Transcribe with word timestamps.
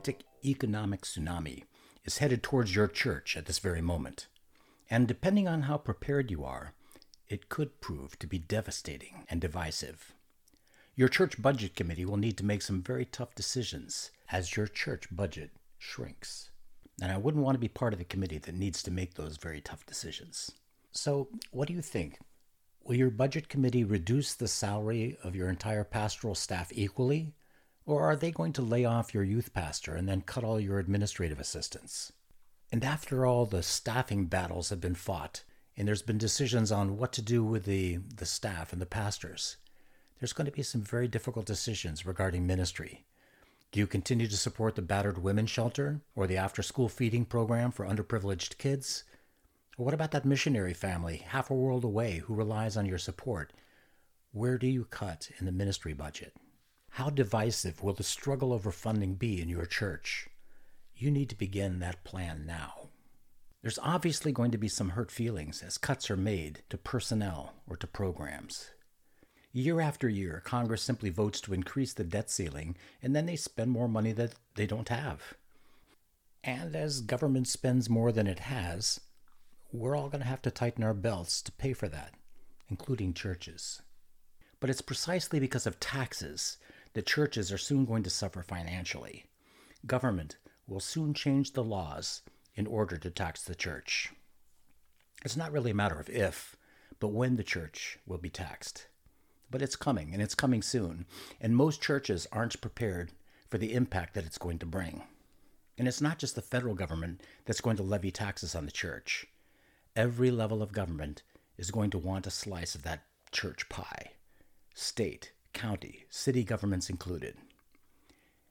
gigantic 0.00 0.24
economic 0.42 1.02
tsunami 1.02 1.64
is 2.06 2.18
headed 2.18 2.42
towards 2.42 2.74
your 2.74 2.88
church 2.88 3.36
at 3.36 3.44
this 3.44 3.58
very 3.58 3.82
moment. 3.82 4.28
And 4.88 5.06
depending 5.06 5.46
on 5.46 5.62
how 5.62 5.76
prepared 5.76 6.30
you 6.30 6.42
are, 6.42 6.72
it 7.28 7.50
could 7.50 7.82
prove 7.82 8.18
to 8.18 8.26
be 8.26 8.38
devastating 8.38 9.26
and 9.28 9.42
divisive. 9.42 10.14
Your 10.96 11.08
church 11.08 11.42
budget 11.42 11.76
committee 11.76 12.06
will 12.06 12.16
need 12.16 12.38
to 12.38 12.46
make 12.46 12.62
some 12.62 12.82
very 12.82 13.04
tough 13.04 13.34
decisions 13.34 14.10
as 14.32 14.56
your 14.56 14.66
church 14.66 15.06
budget 15.14 15.50
shrinks. 15.76 16.50
And 17.02 17.12
I 17.12 17.18
wouldn't 17.18 17.44
want 17.44 17.56
to 17.56 17.60
be 17.60 17.68
part 17.68 17.92
of 17.92 17.98
the 17.98 18.06
committee 18.06 18.38
that 18.38 18.54
needs 18.54 18.82
to 18.84 18.90
make 18.90 19.14
those 19.14 19.36
very 19.36 19.60
tough 19.60 19.84
decisions. 19.84 20.50
So, 20.92 21.28
what 21.50 21.68
do 21.68 21.74
you 21.74 21.82
think? 21.82 22.18
Will 22.84 22.96
your 22.96 23.10
budget 23.10 23.50
committee 23.50 23.84
reduce 23.84 24.32
the 24.32 24.48
salary 24.48 25.18
of 25.22 25.36
your 25.36 25.50
entire 25.50 25.84
pastoral 25.84 26.34
staff 26.34 26.72
equally? 26.74 27.34
Or 27.90 28.04
are 28.04 28.14
they 28.14 28.30
going 28.30 28.52
to 28.52 28.62
lay 28.62 28.84
off 28.84 29.12
your 29.12 29.24
youth 29.24 29.52
pastor 29.52 29.96
and 29.96 30.08
then 30.08 30.20
cut 30.20 30.44
all 30.44 30.60
your 30.60 30.78
administrative 30.78 31.40
assistants? 31.40 32.12
And 32.70 32.84
after 32.84 33.26
all 33.26 33.46
the 33.46 33.64
staffing 33.64 34.26
battles 34.26 34.70
have 34.70 34.80
been 34.80 34.94
fought, 34.94 35.42
and 35.76 35.88
there's 35.88 36.00
been 36.00 36.16
decisions 36.16 36.70
on 36.70 36.98
what 36.98 37.12
to 37.14 37.20
do 37.20 37.42
with 37.42 37.64
the, 37.64 37.96
the 37.96 38.26
staff 38.26 38.72
and 38.72 38.80
the 38.80 38.86
pastors, 38.86 39.56
there's 40.20 40.32
going 40.32 40.44
to 40.44 40.52
be 40.52 40.62
some 40.62 40.82
very 40.82 41.08
difficult 41.08 41.46
decisions 41.46 42.06
regarding 42.06 42.46
ministry. 42.46 43.06
Do 43.72 43.80
you 43.80 43.88
continue 43.88 44.28
to 44.28 44.36
support 44.36 44.76
the 44.76 44.82
battered 44.82 45.18
women's 45.18 45.50
shelter 45.50 46.00
or 46.14 46.28
the 46.28 46.36
after 46.36 46.62
school 46.62 46.88
feeding 46.88 47.24
program 47.24 47.72
for 47.72 47.84
underprivileged 47.84 48.56
kids? 48.58 49.02
Or 49.76 49.84
what 49.84 49.94
about 49.94 50.12
that 50.12 50.24
missionary 50.24 50.74
family 50.74 51.24
half 51.26 51.50
a 51.50 51.54
world 51.56 51.82
away 51.82 52.18
who 52.18 52.36
relies 52.36 52.76
on 52.76 52.86
your 52.86 52.98
support? 52.98 53.52
Where 54.30 54.58
do 54.58 54.68
you 54.68 54.84
cut 54.84 55.28
in 55.40 55.46
the 55.46 55.50
ministry 55.50 55.92
budget? 55.92 56.36
How 56.90 57.08
divisive 57.08 57.82
will 57.82 57.94
the 57.94 58.02
struggle 58.02 58.52
over 58.52 58.70
funding 58.70 59.14
be 59.14 59.40
in 59.40 59.48
your 59.48 59.66
church? 59.66 60.28
You 60.94 61.10
need 61.10 61.30
to 61.30 61.38
begin 61.38 61.78
that 61.78 62.04
plan 62.04 62.44
now. 62.46 62.88
There's 63.62 63.78
obviously 63.78 64.32
going 64.32 64.50
to 64.50 64.58
be 64.58 64.68
some 64.68 64.90
hurt 64.90 65.10
feelings 65.10 65.62
as 65.62 65.78
cuts 65.78 66.10
are 66.10 66.16
made 66.16 66.62
to 66.68 66.78
personnel 66.78 67.54
or 67.68 67.76
to 67.76 67.86
programs. 67.86 68.70
Year 69.52 69.80
after 69.80 70.08
year, 70.08 70.42
Congress 70.44 70.82
simply 70.82 71.10
votes 71.10 71.40
to 71.42 71.54
increase 71.54 71.92
the 71.92 72.04
debt 72.04 72.30
ceiling, 72.30 72.76
and 73.02 73.14
then 73.14 73.26
they 73.26 73.36
spend 73.36 73.70
more 73.70 73.88
money 73.88 74.12
that 74.12 74.34
they 74.54 74.66
don't 74.66 74.88
have. 74.88 75.34
And 76.42 76.74
as 76.74 77.00
government 77.00 77.48
spends 77.48 77.90
more 77.90 78.12
than 78.12 78.26
it 78.26 78.40
has, 78.40 79.00
we're 79.72 79.96
all 79.96 80.08
going 80.08 80.22
to 80.22 80.28
have 80.28 80.42
to 80.42 80.50
tighten 80.50 80.84
our 80.84 80.94
belts 80.94 81.42
to 81.42 81.52
pay 81.52 81.72
for 81.72 81.88
that, 81.88 82.14
including 82.68 83.12
churches. 83.12 83.82
But 84.58 84.70
it's 84.70 84.80
precisely 84.80 85.40
because 85.40 85.66
of 85.66 85.80
taxes 85.80 86.58
that 86.94 87.06
churches 87.06 87.52
are 87.52 87.58
soon 87.58 87.84
going 87.84 88.02
to 88.02 88.10
suffer 88.10 88.42
financially. 88.42 89.24
Government 89.86 90.36
will 90.66 90.80
soon 90.80 91.14
change 91.14 91.52
the 91.52 91.64
laws 91.64 92.22
in 92.54 92.66
order 92.66 92.96
to 92.96 93.10
tax 93.10 93.42
the 93.42 93.54
church. 93.54 94.12
It's 95.24 95.36
not 95.36 95.52
really 95.52 95.70
a 95.70 95.74
matter 95.74 95.98
of 95.98 96.08
if, 96.08 96.56
but 96.98 97.08
when 97.08 97.36
the 97.36 97.44
church 97.44 97.98
will 98.06 98.18
be 98.18 98.30
taxed. 98.30 98.86
But 99.50 99.62
it's 99.62 99.76
coming, 99.76 100.12
and 100.12 100.22
it's 100.22 100.34
coming 100.34 100.62
soon, 100.62 101.06
and 101.40 101.56
most 101.56 101.82
churches 101.82 102.26
aren't 102.30 102.60
prepared 102.60 103.12
for 103.48 103.58
the 103.58 103.74
impact 103.74 104.14
that 104.14 104.24
it's 104.24 104.38
going 104.38 104.58
to 104.60 104.66
bring. 104.66 105.02
And 105.76 105.88
it's 105.88 106.00
not 106.00 106.18
just 106.18 106.34
the 106.34 106.42
federal 106.42 106.74
government 106.74 107.22
that's 107.46 107.60
going 107.60 107.76
to 107.78 107.82
levy 107.82 108.10
taxes 108.10 108.54
on 108.54 108.64
the 108.64 108.70
church. 108.70 109.26
Every 109.96 110.30
level 110.30 110.62
of 110.62 110.72
government 110.72 111.22
is 111.58 111.70
going 111.70 111.90
to 111.90 111.98
want 111.98 112.26
a 112.26 112.30
slice 112.30 112.74
of 112.74 112.82
that 112.82 113.04
church 113.32 113.68
pie 113.68 114.12
state, 114.74 115.32
county, 115.52 116.06
city 116.08 116.44
governments 116.44 116.88
included. 116.88 117.36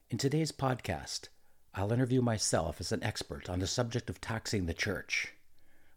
In 0.09 0.17
today's 0.17 0.51
podcast, 0.51 1.29
I'll 1.73 1.93
interview 1.93 2.21
myself 2.21 2.79
as 2.79 2.91
an 2.91 3.03
expert 3.03 3.49
on 3.49 3.59
the 3.59 3.67
subject 3.67 4.09
of 4.09 4.19
taxing 4.19 4.65
the 4.65 4.73
church. 4.73 5.33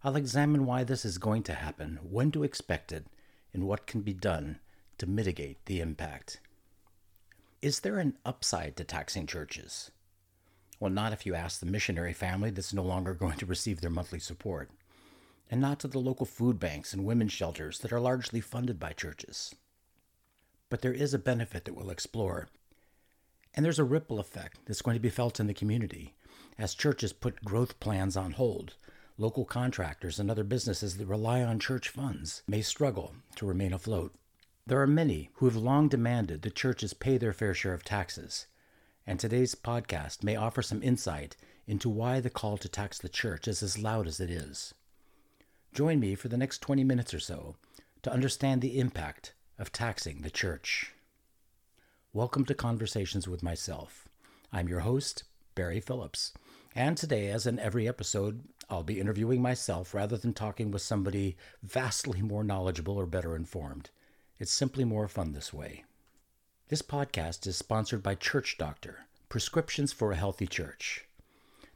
I'll 0.05 0.17
examine 0.17 0.67
why 0.67 0.85
this 0.85 1.05
is 1.05 1.19
going 1.19 1.43
to 1.45 1.55
happen, 1.55 1.99
when 2.03 2.31
to 2.33 2.45
expect 2.45 2.93
it, 2.93 3.07
and 3.53 3.67
what 3.67 3.87
can 3.87 4.03
be 4.03 4.13
done 4.13 4.61
to 4.99 5.07
mitigate 5.07 5.65
the 5.67 5.81
impact. 5.81 6.41
Is 7.61 7.81
there 7.81 7.99
an 7.99 8.17
upside 8.25 8.77
to 8.77 8.85
taxing 8.85 9.27
churches? 9.27 9.91
Well, 10.81 10.91
not 10.91 11.13
if 11.13 11.25
you 11.25 11.35
ask 11.35 11.61
the 11.61 11.67
missionary 11.67 12.13
family 12.13 12.51
that's 12.51 12.73
no 12.73 12.83
longer 12.83 13.15
going 13.15 13.39
to 13.39 13.47
receive 13.47 13.81
their 13.81 13.91
monthly 13.91 14.19
support, 14.19 14.71
and 15.51 15.61
not 15.61 15.79
to 15.81 15.89
the 15.89 15.99
local 15.99 16.27
food 16.27 16.59
banks 16.59 16.93
and 16.93 17.05
women's 17.05 17.33
shelters 17.33 17.79
that 17.81 17.93
are 17.93 18.01
largely 18.01 18.41
funded 18.41 18.79
by 18.81 18.93
churches 18.93 19.55
but 20.73 20.81
there 20.81 20.95
is 20.95 21.13
a 21.13 21.19
benefit 21.19 21.67
that 21.67 21.75
we'll 21.77 21.91
explore. 21.91 22.49
And 23.53 23.63
there's 23.63 23.79
a 23.79 23.85
ripple 23.85 24.19
effect 24.19 24.61
that's 24.65 24.81
going 24.81 24.95
to 24.95 25.03
be 25.03 25.11
felt 25.11 25.39
in 25.39 25.47
the 25.47 25.53
community 25.53 26.15
as 26.59 26.75
churches 26.75 27.13
put 27.13 27.45
growth 27.45 27.79
plans 27.79 28.17
on 28.17 28.33
hold. 28.33 28.73
Local 29.19 29.45
contractors 29.45 30.19
and 30.19 30.31
other 30.31 30.45
businesses 30.45 30.97
that 30.97 31.05
rely 31.05 31.43
on 31.43 31.59
church 31.59 31.91
funds 31.91 32.43
may 32.49 32.63
struggle 32.63 33.15
to 33.37 33.45
remain 33.45 33.75
afloat. 33.75 34.15
There 34.67 34.81
are 34.81 34.87
many 34.87 35.29
who 35.35 35.45
have 35.45 35.57
long 35.57 35.91
demanded 35.91 36.41
that 36.41 36.55
churches 36.55 36.95
pay 36.95 37.19
their 37.19 37.35
fair 37.35 37.53
share 37.53 37.75
of 37.75 37.85
taxes, 37.85 38.47
and 39.07 39.21
today's 39.21 39.55
podcast 39.55 40.25
may 40.25 40.37
offer 40.37 40.63
some 40.63 40.83
insight 40.83 41.37
into 41.67 41.91
why 41.91 42.19
the 42.19 42.31
call 42.31 42.57
to 42.57 42.69
tax 42.71 42.99
the 42.99 43.11
church 43.11 43.47
is 43.47 43.63
as 43.63 43.79
loud 43.79 44.07
as 44.07 44.21
it 44.21 44.31
is. 44.31 44.73
Join 45.75 46.01
me 46.01 46.15
for 46.15 46.29
the 46.29 46.39
next 46.39 46.63
20 46.63 46.83
minutes 46.83 47.13
or 47.13 47.21
so 47.21 47.57
to 48.05 48.11
understand 48.11 48.63
the 48.63 48.79
impact 48.79 49.35
of 49.59 49.73
taxing 49.73 50.23
the 50.23 50.31
church. 50.31 50.93
Welcome 52.13 52.45
to 52.47 52.55
Conversations 52.55 53.29
with 53.29 53.43
Myself. 53.43 54.09
I'm 54.53 54.69
your 54.69 54.81
host, 54.81 55.25
Barry 55.55 55.81
Phillips, 55.81 56.33
and 56.75 56.97
today, 56.97 57.29
as 57.29 57.47
in 57.47 57.59
every 57.59 57.87
episode, 57.87 58.43
I'll 58.71 58.83
be 58.83 59.01
interviewing 59.01 59.43
myself 59.43 59.95
rather 59.95 60.17
than 60.17 60.33
talking 60.33 60.71
with 60.71 60.83
somebody 60.83 61.37
vastly 61.63 62.23
more 62.23 62.43
knowledgeable 62.43 62.97
or 62.97 63.07
better 63.07 63.37
informed. 63.37 63.91
It's 64.39 64.53
simply 64.53 64.85
more 64.85 65.09
fun 65.09 65.33
this 65.33 65.53
way. 65.53 65.85
This 66.69 66.83
podcast 66.83 67.47
is 67.47 67.57
sponsored 67.57 68.03
by 68.03 68.15
Church 68.15 68.57
Doctor 68.59 69.01
Prescriptions 69.29 69.93
for 69.93 70.13
a 70.13 70.17
Healthy 70.17 70.47
Church. 70.47 71.05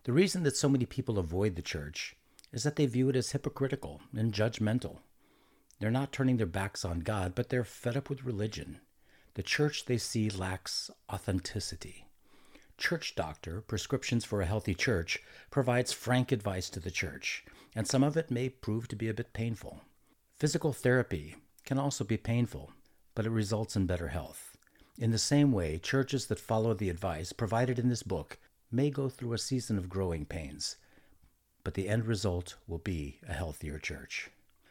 The 0.04 0.12
reason 0.12 0.42
that 0.44 0.56
so 0.56 0.68
many 0.68 0.86
people 0.86 1.18
avoid 1.18 1.56
the 1.56 1.62
church 1.62 2.16
is 2.52 2.62
that 2.62 2.76
they 2.76 2.86
view 2.86 3.10
it 3.10 3.16
as 3.16 3.32
hypocritical 3.32 4.00
and 4.16 4.32
judgmental. 4.32 4.98
They're 5.78 5.90
not 5.90 6.12
turning 6.12 6.36
their 6.36 6.46
backs 6.46 6.84
on 6.84 7.00
God, 7.00 7.34
but 7.34 7.48
they're 7.48 7.64
fed 7.64 7.96
up 7.96 8.08
with 8.08 8.24
religion. 8.24 8.80
The 9.34 9.42
church 9.42 9.84
they 9.84 9.98
see 9.98 10.30
lacks 10.30 10.90
authenticity. 11.12 12.06
Church 12.78 13.14
Doctor, 13.14 13.60
Prescriptions 13.60 14.24
for 14.24 14.40
a 14.40 14.46
Healthy 14.46 14.74
Church, 14.74 15.22
provides 15.50 15.92
frank 15.92 16.32
advice 16.32 16.70
to 16.70 16.80
the 16.80 16.90
church, 16.90 17.44
and 17.74 17.86
some 17.86 18.02
of 18.02 18.16
it 18.16 18.30
may 18.30 18.48
prove 18.48 18.88
to 18.88 18.96
be 18.96 19.08
a 19.08 19.14
bit 19.14 19.32
painful. 19.32 19.80
Physical 20.38 20.72
therapy 20.72 21.36
can 21.64 21.78
also 21.78 22.04
be 22.04 22.16
painful, 22.16 22.72
but 23.14 23.26
it 23.26 23.30
results 23.30 23.76
in 23.76 23.86
better 23.86 24.08
health. 24.08 24.56
In 24.98 25.10
the 25.10 25.18
same 25.18 25.52
way, 25.52 25.78
churches 25.78 26.26
that 26.26 26.38
follow 26.38 26.72
the 26.72 26.90
advice 26.90 27.32
provided 27.32 27.78
in 27.78 27.88
this 27.88 28.02
book 28.02 28.38
may 28.70 28.90
go 28.90 29.08
through 29.08 29.34
a 29.34 29.38
season 29.38 29.78
of 29.78 29.88
growing 29.88 30.24
pains, 30.24 30.76
but 31.64 31.74
the 31.74 31.88
end 31.88 32.06
result 32.06 32.56
will 32.66 32.78
be 32.78 33.20
a 33.28 33.32
healthier 33.32 33.78
church. 33.78 34.30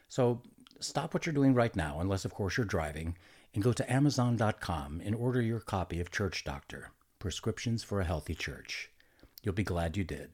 So 0.10 0.42
stop 0.80 1.14
what 1.14 1.26
you're 1.26 1.34
doing 1.34 1.54
right 1.54 1.76
now, 1.76 2.00
unless, 2.00 2.26
of 2.26 2.34
course, 2.34 2.58
you're 2.58 2.66
driving, 2.66 3.16
and 3.54 3.64
go 3.64 3.74
to 3.74 3.92
Amazon.com 3.92 5.02
and 5.04 5.16
order 5.16 5.42
your 5.42 5.60
copy 5.60 6.00
of 6.00 6.12
Church 6.12 6.44
Doctor 6.44 6.92
Prescriptions 7.20 7.84
for 7.84 8.02
a 8.02 8.06
Healthy 8.06 8.36
Church. 8.36 8.92
You'll 9.44 9.54
be 9.54 9.64
glad 9.64 9.98
you 9.98 10.04
did. 10.04 10.32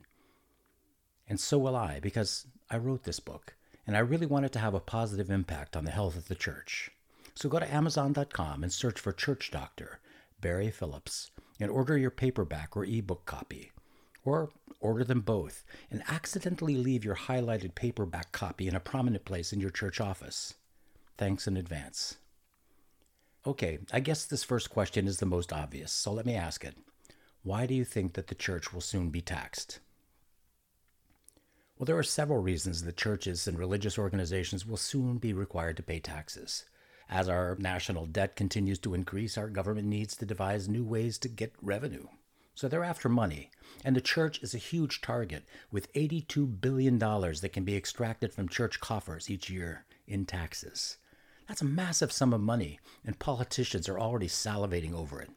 And 1.28 1.40
so 1.40 1.58
will 1.58 1.76
I, 1.76 2.00
because 2.00 2.48
I 2.70 2.78
wrote 2.78 3.04
this 3.04 3.20
book, 3.20 3.56
and 3.86 3.96
I 3.96 4.00
really 4.00 4.26
wanted 4.26 4.52
to 4.54 4.60
have 4.60 4.74
a 4.74 4.80
positive 4.80 5.30
impact 5.30 5.78
on 5.78 5.86
the 5.86 5.92
health 5.92 6.18
of 6.18 6.28
the 6.28 6.36
church. 6.36 6.92
So 7.36 7.50
go 7.50 7.60
to 7.60 7.74
Amazon.com 7.74 8.64
and 8.64 8.72
search 8.72 9.00
for 9.00 9.12
Church 9.12 9.52
Doctor, 9.52 10.00
Barry 10.42 10.72
Phillips, 10.72 11.32
and 11.60 11.72
order 11.72 11.98
your 11.98 12.12
paperback 12.12 12.76
or 12.76 12.84
ebook 12.84 13.26
copy. 13.26 13.72
Or 14.24 14.50
order 14.80 15.04
them 15.04 15.22
both 15.22 15.64
and 15.90 16.04
accidentally 16.08 16.76
leave 16.76 17.06
your 17.06 17.16
highlighted 17.16 17.76
paperback 17.76 18.32
copy 18.32 18.68
in 18.68 18.76
a 18.76 18.80
prominent 18.80 19.26
place 19.26 19.54
in 19.54 19.60
your 19.60 19.70
church 19.70 20.02
office. 20.02 20.56
Thanks 21.18 21.48
in 21.48 21.58
advance. 21.58 22.18
Okay, 23.46 23.80
I 23.92 24.00
guess 24.00 24.26
this 24.26 24.44
first 24.44 24.70
question 24.70 25.08
is 25.08 25.18
the 25.18 25.26
most 25.26 25.52
obvious, 25.52 25.92
so 25.92 26.12
let 26.12 26.26
me 26.26 26.36
ask 26.36 26.64
it. 26.64 26.76
Why 27.44 27.66
do 27.66 27.74
you 27.74 27.84
think 27.84 28.14
that 28.14 28.28
the 28.28 28.36
church 28.36 28.72
will 28.72 28.82
soon 28.82 29.10
be 29.10 29.22
taxed? 29.22 29.80
Well, 31.78 31.86
there 31.88 31.98
are 31.98 32.04
several 32.04 32.44
reasons 32.44 32.84
that 32.84 32.98
churches 32.98 33.48
and 33.48 33.58
religious 33.58 33.98
organizations 33.98 34.68
will 34.68 34.78
soon 34.78 35.18
be 35.18 35.34
required 35.34 35.78
to 35.78 35.84
pay 35.84 36.00
taxes. 36.00 36.66
As 37.10 37.28
our 37.28 37.58
national 37.60 38.06
debt 38.06 38.36
continues 38.36 38.78
to 38.80 38.94
increase, 38.94 39.38
our 39.38 39.50
government 39.50 39.88
needs 39.88 40.16
to 40.18 40.26
devise 40.26 40.70
new 40.70 40.84
ways 40.84 41.18
to 41.18 41.28
get 41.28 41.54
revenue. 41.62 42.08
So 42.56 42.68
they're 42.68 42.84
after 42.84 43.10
money. 43.10 43.50
And 43.84 43.96
the 43.96 44.02
church 44.02 44.42
is 44.44 44.54
a 44.54 44.60
huge 44.60 45.02
target 45.02 45.46
with 45.72 45.92
$82 45.94 46.62
billion 46.62 47.00
that 47.00 47.52
can 47.54 47.64
be 47.64 47.76
extracted 47.76 48.34
from 48.34 48.50
church 48.50 48.80
coffers 48.80 49.30
each 49.30 49.50
year 49.50 49.86
in 50.08 50.26
taxes. 50.26 50.98
That's 51.48 51.62
a 51.62 51.66
massive 51.66 52.12
sum 52.12 52.34
of 52.34 52.42
money, 52.42 52.80
and 53.06 53.18
politicians 53.20 53.90
are 53.90 54.00
already 54.00 54.28
salivating 54.28 54.94
over 54.94 55.22
it. 55.22 55.32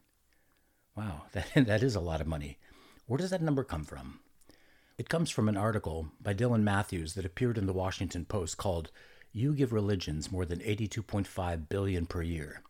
Wow, 0.96 1.22
that, 1.32 1.48
that 1.54 1.82
is 1.82 1.94
a 1.94 2.00
lot 2.00 2.20
of 2.20 2.26
money. 2.26 2.58
Where 3.06 3.18
does 3.18 3.30
that 3.30 3.42
number 3.42 3.64
come 3.64 3.84
from? 3.84 4.20
It 4.96 5.08
comes 5.08 5.30
from 5.30 5.48
an 5.48 5.56
article 5.56 6.08
by 6.22 6.34
Dylan 6.34 6.62
Matthews 6.62 7.14
that 7.14 7.24
appeared 7.24 7.58
in 7.58 7.66
the 7.66 7.72
Washington 7.72 8.24
Post 8.24 8.58
called 8.58 8.90
You 9.32 9.54
Give 9.54 9.72
Religions 9.72 10.30
More 10.30 10.44
Than 10.44 10.60
82.5 10.60 11.68
Billion 11.68 12.06
Per 12.06 12.22
Year. 12.22 12.62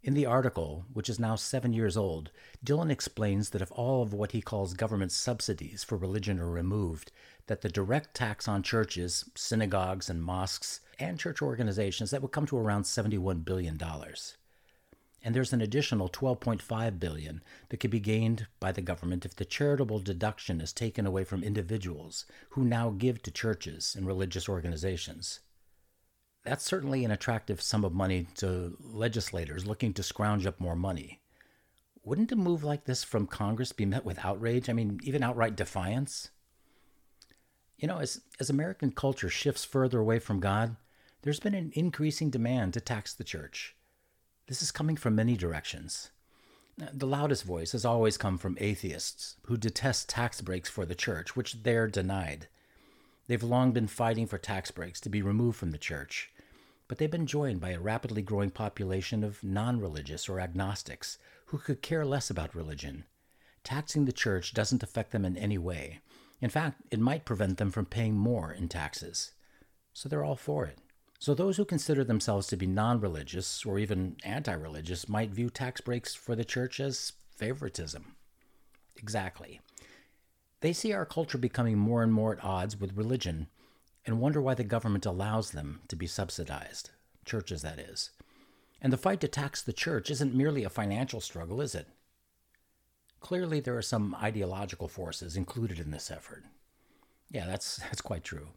In 0.00 0.14
the 0.14 0.26
article, 0.26 0.84
which 0.92 1.08
is 1.08 1.18
now 1.18 1.34
seven 1.34 1.72
years 1.72 1.96
old, 1.96 2.30
Dylan 2.64 2.90
explains 2.90 3.50
that 3.50 3.60
if 3.60 3.72
all 3.72 4.02
of 4.02 4.12
what 4.12 4.30
he 4.30 4.40
calls 4.40 4.72
government 4.74 5.10
subsidies 5.10 5.82
for 5.82 5.96
religion 5.98 6.38
are 6.38 6.48
removed, 6.48 7.10
that 7.48 7.62
the 7.62 7.68
direct 7.68 8.14
tax 8.14 8.46
on 8.46 8.62
churches, 8.62 9.28
synagogues, 9.34 10.08
and 10.08 10.22
mosques, 10.22 10.80
and 11.00 11.18
church 11.18 11.42
organizations, 11.42 12.10
that 12.10 12.22
would 12.22 12.30
come 12.30 12.46
to 12.46 12.56
around 12.56 12.84
$71 12.84 13.44
billion. 13.44 13.76
And 15.24 15.34
there's 15.34 15.52
an 15.52 15.60
additional 15.60 16.08
12.5 16.08 17.00
billion 17.00 17.42
that 17.68 17.78
could 17.78 17.90
be 17.90 17.98
gained 17.98 18.46
by 18.60 18.70
the 18.70 18.80
government 18.80 19.24
if 19.24 19.34
the 19.34 19.44
charitable 19.44 19.98
deduction 19.98 20.60
is 20.60 20.72
taken 20.72 21.06
away 21.06 21.24
from 21.24 21.42
individuals 21.42 22.24
who 22.50 22.64
now 22.64 22.90
give 22.90 23.20
to 23.22 23.32
churches 23.32 23.96
and 23.96 24.06
religious 24.06 24.48
organizations. 24.48 25.40
That's 26.44 26.64
certainly 26.64 27.04
an 27.04 27.10
attractive 27.10 27.60
sum 27.60 27.84
of 27.84 27.92
money 27.92 28.26
to 28.36 28.76
legislators 28.80 29.66
looking 29.66 29.92
to 29.94 30.02
scrounge 30.02 30.46
up 30.46 30.60
more 30.60 30.76
money. 30.76 31.20
Wouldn't 32.04 32.32
a 32.32 32.36
move 32.36 32.64
like 32.64 32.84
this 32.84 33.04
from 33.04 33.26
Congress 33.26 33.72
be 33.72 33.84
met 33.84 34.04
with 34.04 34.24
outrage? 34.24 34.70
I 34.70 34.72
mean, 34.72 34.98
even 35.02 35.22
outright 35.22 35.56
defiance? 35.56 36.30
You 37.76 37.86
know, 37.86 37.98
as, 37.98 38.22
as 38.40 38.48
American 38.48 38.92
culture 38.92 39.28
shifts 39.28 39.64
further 39.64 39.98
away 39.98 40.18
from 40.18 40.40
God, 40.40 40.76
there's 41.22 41.40
been 41.40 41.54
an 41.54 41.70
increasing 41.74 42.30
demand 42.30 42.74
to 42.74 42.80
tax 42.80 43.12
the 43.12 43.24
church. 43.24 43.76
This 44.46 44.62
is 44.62 44.72
coming 44.72 44.96
from 44.96 45.14
many 45.14 45.36
directions. 45.36 46.10
The 46.78 47.06
loudest 47.06 47.44
voice 47.44 47.72
has 47.72 47.84
always 47.84 48.16
come 48.16 48.38
from 48.38 48.56
atheists 48.60 49.36
who 49.42 49.56
detest 49.56 50.08
tax 50.08 50.40
breaks 50.40 50.70
for 50.70 50.86
the 50.86 50.94
church, 50.94 51.36
which 51.36 51.62
they're 51.62 51.88
denied. 51.88 52.48
They've 53.28 53.42
long 53.42 53.72
been 53.72 53.86
fighting 53.86 54.26
for 54.26 54.38
tax 54.38 54.70
breaks 54.70 55.00
to 55.02 55.10
be 55.10 55.20
removed 55.22 55.58
from 55.58 55.70
the 55.70 55.78
church, 55.78 56.32
but 56.88 56.96
they've 56.96 57.10
been 57.10 57.26
joined 57.26 57.60
by 57.60 57.70
a 57.70 57.80
rapidly 57.80 58.22
growing 58.22 58.50
population 58.50 59.22
of 59.22 59.44
non 59.44 59.78
religious 59.78 60.28
or 60.28 60.40
agnostics 60.40 61.18
who 61.46 61.58
could 61.58 61.82
care 61.82 62.06
less 62.06 62.30
about 62.30 62.54
religion. 62.54 63.04
Taxing 63.62 64.06
the 64.06 64.12
church 64.12 64.54
doesn't 64.54 64.82
affect 64.82 65.12
them 65.12 65.26
in 65.26 65.36
any 65.36 65.58
way. 65.58 66.00
In 66.40 66.48
fact, 66.48 66.80
it 66.90 67.00
might 67.00 67.26
prevent 67.26 67.58
them 67.58 67.70
from 67.70 67.84
paying 67.84 68.16
more 68.16 68.50
in 68.50 68.66
taxes. 68.68 69.32
So 69.92 70.08
they're 70.08 70.24
all 70.24 70.36
for 70.36 70.64
it. 70.64 70.78
So 71.18 71.34
those 71.34 71.56
who 71.56 71.64
consider 71.64 72.04
themselves 72.04 72.46
to 72.46 72.56
be 72.56 72.66
non 72.66 72.98
religious 73.00 73.66
or 73.66 73.78
even 73.78 74.16
anti 74.24 74.52
religious 74.52 75.06
might 75.06 75.30
view 75.30 75.50
tax 75.50 75.82
breaks 75.82 76.14
for 76.14 76.34
the 76.34 76.44
church 76.44 76.80
as 76.80 77.12
favoritism. 77.36 78.14
Exactly. 78.96 79.60
They 80.60 80.72
see 80.72 80.92
our 80.92 81.06
culture 81.06 81.38
becoming 81.38 81.78
more 81.78 82.02
and 82.02 82.12
more 82.12 82.32
at 82.32 82.44
odds 82.44 82.78
with 82.78 82.96
religion 82.96 83.48
and 84.04 84.20
wonder 84.20 84.40
why 84.40 84.54
the 84.54 84.64
government 84.64 85.06
allows 85.06 85.50
them 85.50 85.80
to 85.88 85.96
be 85.96 86.06
subsidized, 86.06 86.90
churches, 87.24 87.62
that 87.62 87.78
is. 87.78 88.10
And 88.80 88.92
the 88.92 88.96
fight 88.96 89.20
to 89.20 89.28
tax 89.28 89.62
the 89.62 89.72
church 89.72 90.10
isn't 90.10 90.34
merely 90.34 90.64
a 90.64 90.70
financial 90.70 91.20
struggle, 91.20 91.60
is 91.60 91.74
it? 91.74 91.88
Clearly, 93.20 93.60
there 93.60 93.76
are 93.76 93.82
some 93.82 94.14
ideological 94.14 94.88
forces 94.88 95.36
included 95.36 95.78
in 95.78 95.90
this 95.90 96.10
effort. 96.10 96.44
Yeah, 97.30 97.46
that's, 97.46 97.76
that's 97.78 98.00
quite 98.00 98.24
true. 98.24 98.48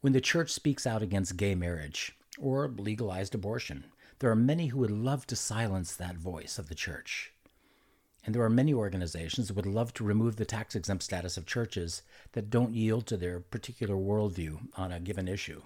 When 0.00 0.12
the 0.12 0.20
church 0.20 0.50
speaks 0.50 0.86
out 0.86 1.02
against 1.02 1.36
gay 1.36 1.54
marriage 1.54 2.16
or 2.38 2.68
legalized 2.68 3.34
abortion, 3.34 3.84
there 4.18 4.30
are 4.30 4.36
many 4.36 4.68
who 4.68 4.78
would 4.78 4.90
love 4.90 5.26
to 5.26 5.36
silence 5.36 5.94
that 5.94 6.16
voice 6.16 6.58
of 6.58 6.68
the 6.68 6.74
church. 6.74 7.32
And 8.24 8.34
there 8.34 8.42
are 8.42 8.50
many 8.50 8.74
organizations 8.74 9.48
that 9.48 9.56
would 9.56 9.66
love 9.66 9.94
to 9.94 10.04
remove 10.04 10.36
the 10.36 10.44
tax 10.44 10.74
exempt 10.74 11.02
status 11.02 11.36
of 11.36 11.46
churches 11.46 12.02
that 12.32 12.50
don't 12.50 12.74
yield 12.74 13.06
to 13.06 13.16
their 13.16 13.40
particular 13.40 13.94
worldview 13.94 14.58
on 14.76 14.92
a 14.92 15.00
given 15.00 15.26
issue. 15.26 15.62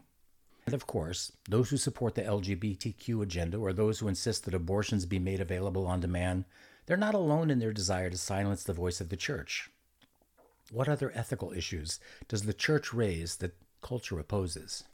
And 0.67 0.75
of 0.75 0.87
course, 0.87 1.33
those 1.49 1.71
who 1.71 1.77
support 1.77 2.15
the 2.15 2.23
LGBTQ 2.23 3.23
agenda 3.23 3.59
or 3.59 3.73
those 3.73 3.99
who 3.99 4.09
insist 4.09 4.45
that 4.45 4.55
abortions 4.55 5.05
be 5.05 5.19
made 5.19 5.41
available 5.41 5.87
on 5.87 6.01
demand, 6.01 6.45
they're 6.87 6.97
not 6.97 7.15
alone 7.15 7.51
in 7.51 7.59
their 7.59 7.73
desire 7.73 8.09
to 8.09 8.17
silence 8.17 8.63
the 8.63 8.73
voice 8.73 9.01
of 9.01 9.09
the 9.09 9.17
church. 9.17 9.69
What 10.71 10.89
other 10.89 11.13
ethical 11.15 11.53
issues 11.53 12.01
does 12.29 12.43
the 12.43 12.55
church 12.55 12.95
raise 12.95 13.37
that 13.37 13.57
culture 13.83 14.19
opposes? 14.19 14.85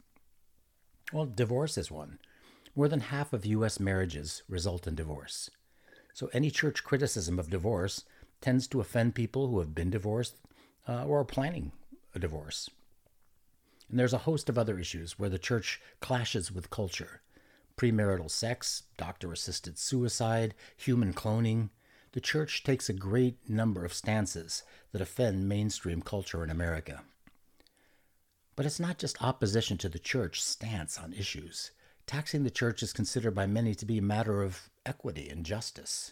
Well, 1.13 1.25
divorce 1.25 1.77
is 1.77 1.89
one. 1.89 2.19
More 2.75 2.87
than 2.87 3.01
half 3.01 3.33
of 3.33 3.45
U.S. 3.45 3.79
marriages 3.79 4.43
result 4.49 4.87
in 4.87 4.95
divorce. 4.95 5.49
So 6.13 6.29
any 6.33 6.51
church 6.51 6.83
criticism 6.83 7.39
of 7.39 7.49
divorce 7.49 8.03
tends 8.41 8.67
to 8.67 8.81
offend 8.81 9.15
people 9.15 9.47
who 9.47 9.59
have 9.59 9.75
been 9.75 9.89
divorced 9.89 10.35
uh, 10.87 11.05
or 11.05 11.19
are 11.19 11.25
planning 11.25 11.71
a 12.13 12.19
divorce. 12.19 12.69
And 13.89 13.99
there's 13.99 14.13
a 14.13 14.19
host 14.19 14.49
of 14.49 14.57
other 14.57 14.79
issues 14.79 15.19
where 15.19 15.29
the 15.29 15.39
church 15.39 15.81
clashes 15.99 16.51
with 16.51 16.69
culture 16.69 17.21
premarital 17.77 18.29
sex, 18.29 18.83
doctor 18.95 19.31
assisted 19.31 19.77
suicide, 19.77 20.53
human 20.77 21.13
cloning. 21.13 21.69
The 22.11 22.21
church 22.21 22.63
takes 22.63 22.89
a 22.89 22.93
great 22.93 23.49
number 23.49 23.83
of 23.83 23.93
stances 23.93 24.61
that 24.91 25.01
offend 25.01 25.49
mainstream 25.49 26.01
culture 26.01 26.43
in 26.43 26.51
America. 26.51 27.01
But 28.55 28.65
it's 28.67 28.79
not 28.79 28.99
just 28.99 29.23
opposition 29.23 29.77
to 29.79 29.89
the 29.89 29.97
church 29.97 30.43
stance 30.43 30.99
on 30.99 31.13
issues. 31.13 31.71
Taxing 32.05 32.43
the 32.43 32.49
church 32.49 32.83
is 32.83 32.93
considered 32.93 33.35
by 33.35 33.47
many 33.47 33.73
to 33.75 33.85
be 33.85 33.97
a 33.97 34.01
matter 34.01 34.41
of 34.41 34.69
equity 34.85 35.29
and 35.29 35.45
justice. 35.45 36.11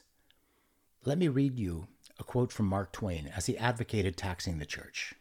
Let 1.05 1.17
me 1.17 1.27
read 1.27 1.57
you 1.57 1.87
a 2.19 2.23
quote 2.23 2.51
from 2.51 2.67
Mark 2.67 2.91
Twain 2.91 3.31
as 3.35 3.45
he 3.45 3.57
advocated 3.57 4.17
taxing 4.17 4.59
the 4.59 4.65
church. 4.65 5.15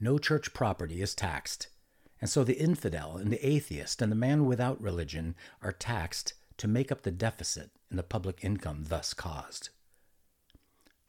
No 0.00 0.18
church 0.18 0.52
property 0.52 1.00
is 1.00 1.14
taxed, 1.14 1.68
and 2.20 2.28
so 2.28 2.44
the 2.44 2.58
infidel 2.58 3.16
and 3.16 3.30
the 3.30 3.46
atheist 3.46 4.02
and 4.02 4.10
the 4.10 4.16
man 4.16 4.46
without 4.46 4.80
religion 4.80 5.34
are 5.62 5.72
taxed 5.72 6.34
to 6.58 6.68
make 6.68 6.90
up 6.90 7.02
the 7.02 7.10
deficit 7.10 7.70
in 7.90 7.96
the 7.96 8.02
public 8.02 8.42
income 8.42 8.84
thus 8.88 9.14
caused. 9.14 9.68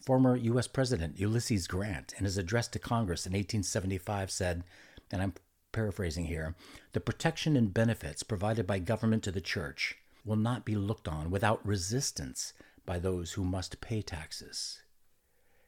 Former 0.02 0.36
U.S. 0.36 0.68
President 0.68 1.18
Ulysses 1.18 1.68
Grant, 1.68 2.14
in 2.18 2.26
his 2.26 2.38
address 2.38 2.68
to 2.70 2.80
Congress 2.80 3.26
in 3.26 3.32
1875, 3.32 4.30
said, 4.30 4.64
and 5.12 5.22
I'm 5.22 5.34
paraphrasing 5.74 6.26
here, 6.26 6.56
the 6.94 7.02
protection 7.02 7.58
and 7.58 7.74
benefits 7.74 8.24
provided 8.24 8.66
by 8.66 8.80
government 8.80 9.24
to 9.24 9.32
the 9.32 9.42
church 9.42 9.98
will 10.24 10.38
not 10.38 10.64
be 10.64 10.76
looked 10.76 11.08
on 11.08 11.30
without 11.30 11.66
resistance 11.66 12.54
by 12.86 13.00
those 13.00 13.34
who 13.34 13.44
must 13.44 13.82
pay 13.82 14.02
taxes. 14.02 14.82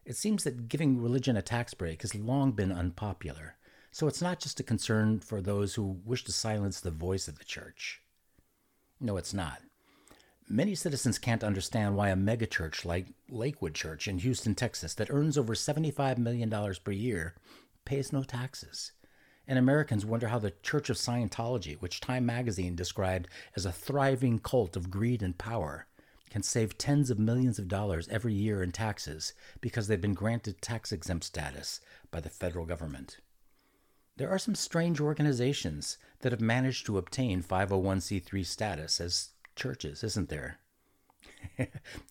It 0.06 0.16
seems 0.16 0.44
that 0.44 0.70
giving 0.70 1.02
religion 1.02 1.36
a 1.36 1.42
tax 1.42 1.74
break 1.74 2.04
has 2.04 2.16
long 2.16 2.52
been 2.54 2.72
unpopular, 2.72 3.58
so 3.92 4.08
it's 4.08 4.22
not 4.22 4.40
just 4.40 4.60
a 4.60 4.64
concern 4.64 5.20
for 5.20 5.42
those 5.42 5.76
who 5.76 6.00
wish 6.06 6.24
to 6.26 6.32
silence 6.32 6.80
the 6.80 6.92
voice 6.92 7.28
of 7.28 7.38
the 7.38 7.46
church. 7.46 8.02
No, 9.00 9.18
it's 9.18 9.34
not. 9.34 9.62
Many 10.48 10.76
citizens 10.76 11.18
can't 11.18 11.44
understand 11.44 11.96
why 11.96 12.10
a 12.10 12.16
megachurch 12.16 12.86
like 12.86 13.08
Lakewood 13.30 13.74
Church 13.74 14.08
in 14.08 14.20
Houston, 14.20 14.54
Texas, 14.54 14.94
that 14.94 15.10
earns 15.10 15.38
over 15.38 15.56
$75 15.56 16.20
million 16.20 16.52
per 16.84 16.92
year, 16.92 17.34
pays 17.84 18.14
no 18.14 18.22
taxes 18.22 18.92
and 19.48 19.60
Americans 19.60 20.06
wonder 20.06 20.28
how 20.28 20.40
the 20.40 20.54
Church 20.64 20.90
of 20.90 20.98
Scientology, 20.98 21.80
which 21.82 22.02
Time 22.02 22.26
magazine 22.26 22.76
described 22.76 23.28
as 23.56 23.66
a 23.66 23.72
thriving 23.72 24.40
cult 24.40 24.76
of 24.76 24.90
greed 24.90 25.22
and 25.22 25.38
power, 25.38 25.88
can 26.30 26.44
save 26.44 26.78
tens 26.78 27.10
of 27.10 27.20
millions 27.20 27.60
of 27.60 27.68
dollars 27.68 28.08
every 28.10 28.34
year 28.34 28.62
in 28.62 28.72
taxes 28.72 29.34
because 29.62 29.88
they've 29.88 30.02
been 30.02 30.14
granted 30.14 30.62
tax 30.62 30.92
exempt 30.92 31.26
status 31.26 31.80
by 32.12 32.20
the 32.20 32.30
federal 32.30 32.66
government. 32.66 33.20
There 34.18 34.30
are 34.30 34.40
some 34.40 34.56
strange 34.56 35.00
organizations 35.00 35.98
that 36.20 36.32
have 36.32 36.42
managed 36.42 36.86
to 36.88 36.98
obtain 36.98 37.44
501c3 37.44 38.46
status 38.46 39.00
as 39.00 39.30
churches, 39.56 40.04
isn't 40.04 40.30
there? 40.30 40.60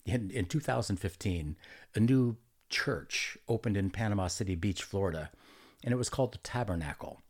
in, 0.07 0.31
in 0.31 0.45
2015, 0.47 1.57
a 1.95 2.01
new 2.01 2.37
church 2.69 3.39
opened 3.49 3.77
in 3.77 3.91
Panama 3.91 4.29
City 4.29 4.55
Beach, 4.55 4.83
Florida, 4.83 5.31
and 5.83 5.93
it 5.93 5.99
was 5.99 6.09
called 6.09 6.33
the 6.33 6.39
Tabernacle. 6.39 7.21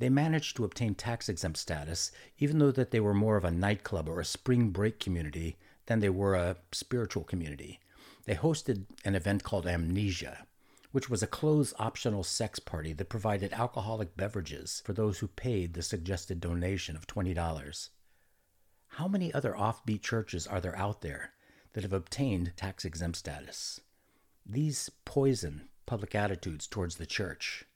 They 0.00 0.08
managed 0.08 0.56
to 0.56 0.64
obtain 0.64 0.94
tax 0.94 1.28
exempt 1.28 1.58
status, 1.58 2.10
even 2.38 2.58
though 2.58 2.70
that 2.72 2.90
they 2.90 3.00
were 3.00 3.12
more 3.12 3.36
of 3.36 3.44
a 3.44 3.50
nightclub 3.50 4.08
or 4.08 4.18
a 4.18 4.24
spring 4.24 4.70
break 4.70 4.98
community 4.98 5.58
than 5.84 6.00
they 6.00 6.08
were 6.08 6.34
a 6.34 6.56
spiritual 6.72 7.22
community. 7.22 7.80
They 8.24 8.34
hosted 8.34 8.86
an 9.04 9.14
event 9.14 9.44
called 9.44 9.66
Amnesia, 9.66 10.46
which 10.90 11.10
was 11.10 11.22
a 11.22 11.26
closed 11.26 11.74
optional 11.78 12.24
sex 12.24 12.58
party 12.58 12.94
that 12.94 13.10
provided 13.10 13.52
alcoholic 13.52 14.16
beverages 14.16 14.80
for 14.86 14.94
those 14.94 15.18
who 15.18 15.28
paid 15.28 15.74
the 15.74 15.82
suggested 15.82 16.40
donation 16.40 16.96
of 16.96 17.06
$20. 17.06 17.90
How 18.94 19.06
many 19.06 19.34
other 19.34 19.52
offbeat 19.52 20.00
churches 20.00 20.46
are 20.46 20.62
there 20.62 20.78
out 20.78 21.02
there 21.02 21.34
that 21.74 21.82
have 21.82 21.92
obtained 21.92 22.54
tax 22.56 22.86
exempt 22.86 23.18
status? 23.18 23.80
These 24.46 24.90
poison 25.04 25.68
public 25.84 26.14
attitudes 26.14 26.66
towards 26.66 26.96
the 26.96 27.04
church. 27.04 27.66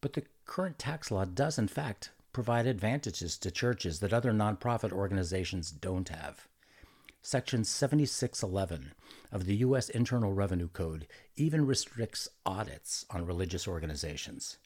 But 0.00 0.14
the 0.14 0.24
current 0.46 0.78
tax 0.78 1.10
law 1.10 1.24
does, 1.24 1.58
in 1.58 1.68
fact, 1.68 2.10
provide 2.32 2.66
advantages 2.66 3.36
to 3.38 3.50
churches 3.50 4.00
that 4.00 4.12
other 4.12 4.32
nonprofit 4.32 4.92
organizations 4.92 5.70
don't 5.70 6.08
have. 6.08 6.46
Section 7.22 7.64
7611 7.64 8.92
of 9.30 9.44
the 9.44 9.56
U.S. 9.56 9.90
Internal 9.90 10.32
Revenue 10.32 10.68
Code 10.68 11.06
even 11.36 11.66
restricts 11.66 12.28
audits 12.46 13.04
on 13.10 13.26
religious 13.26 13.68
organizations. 13.68 14.56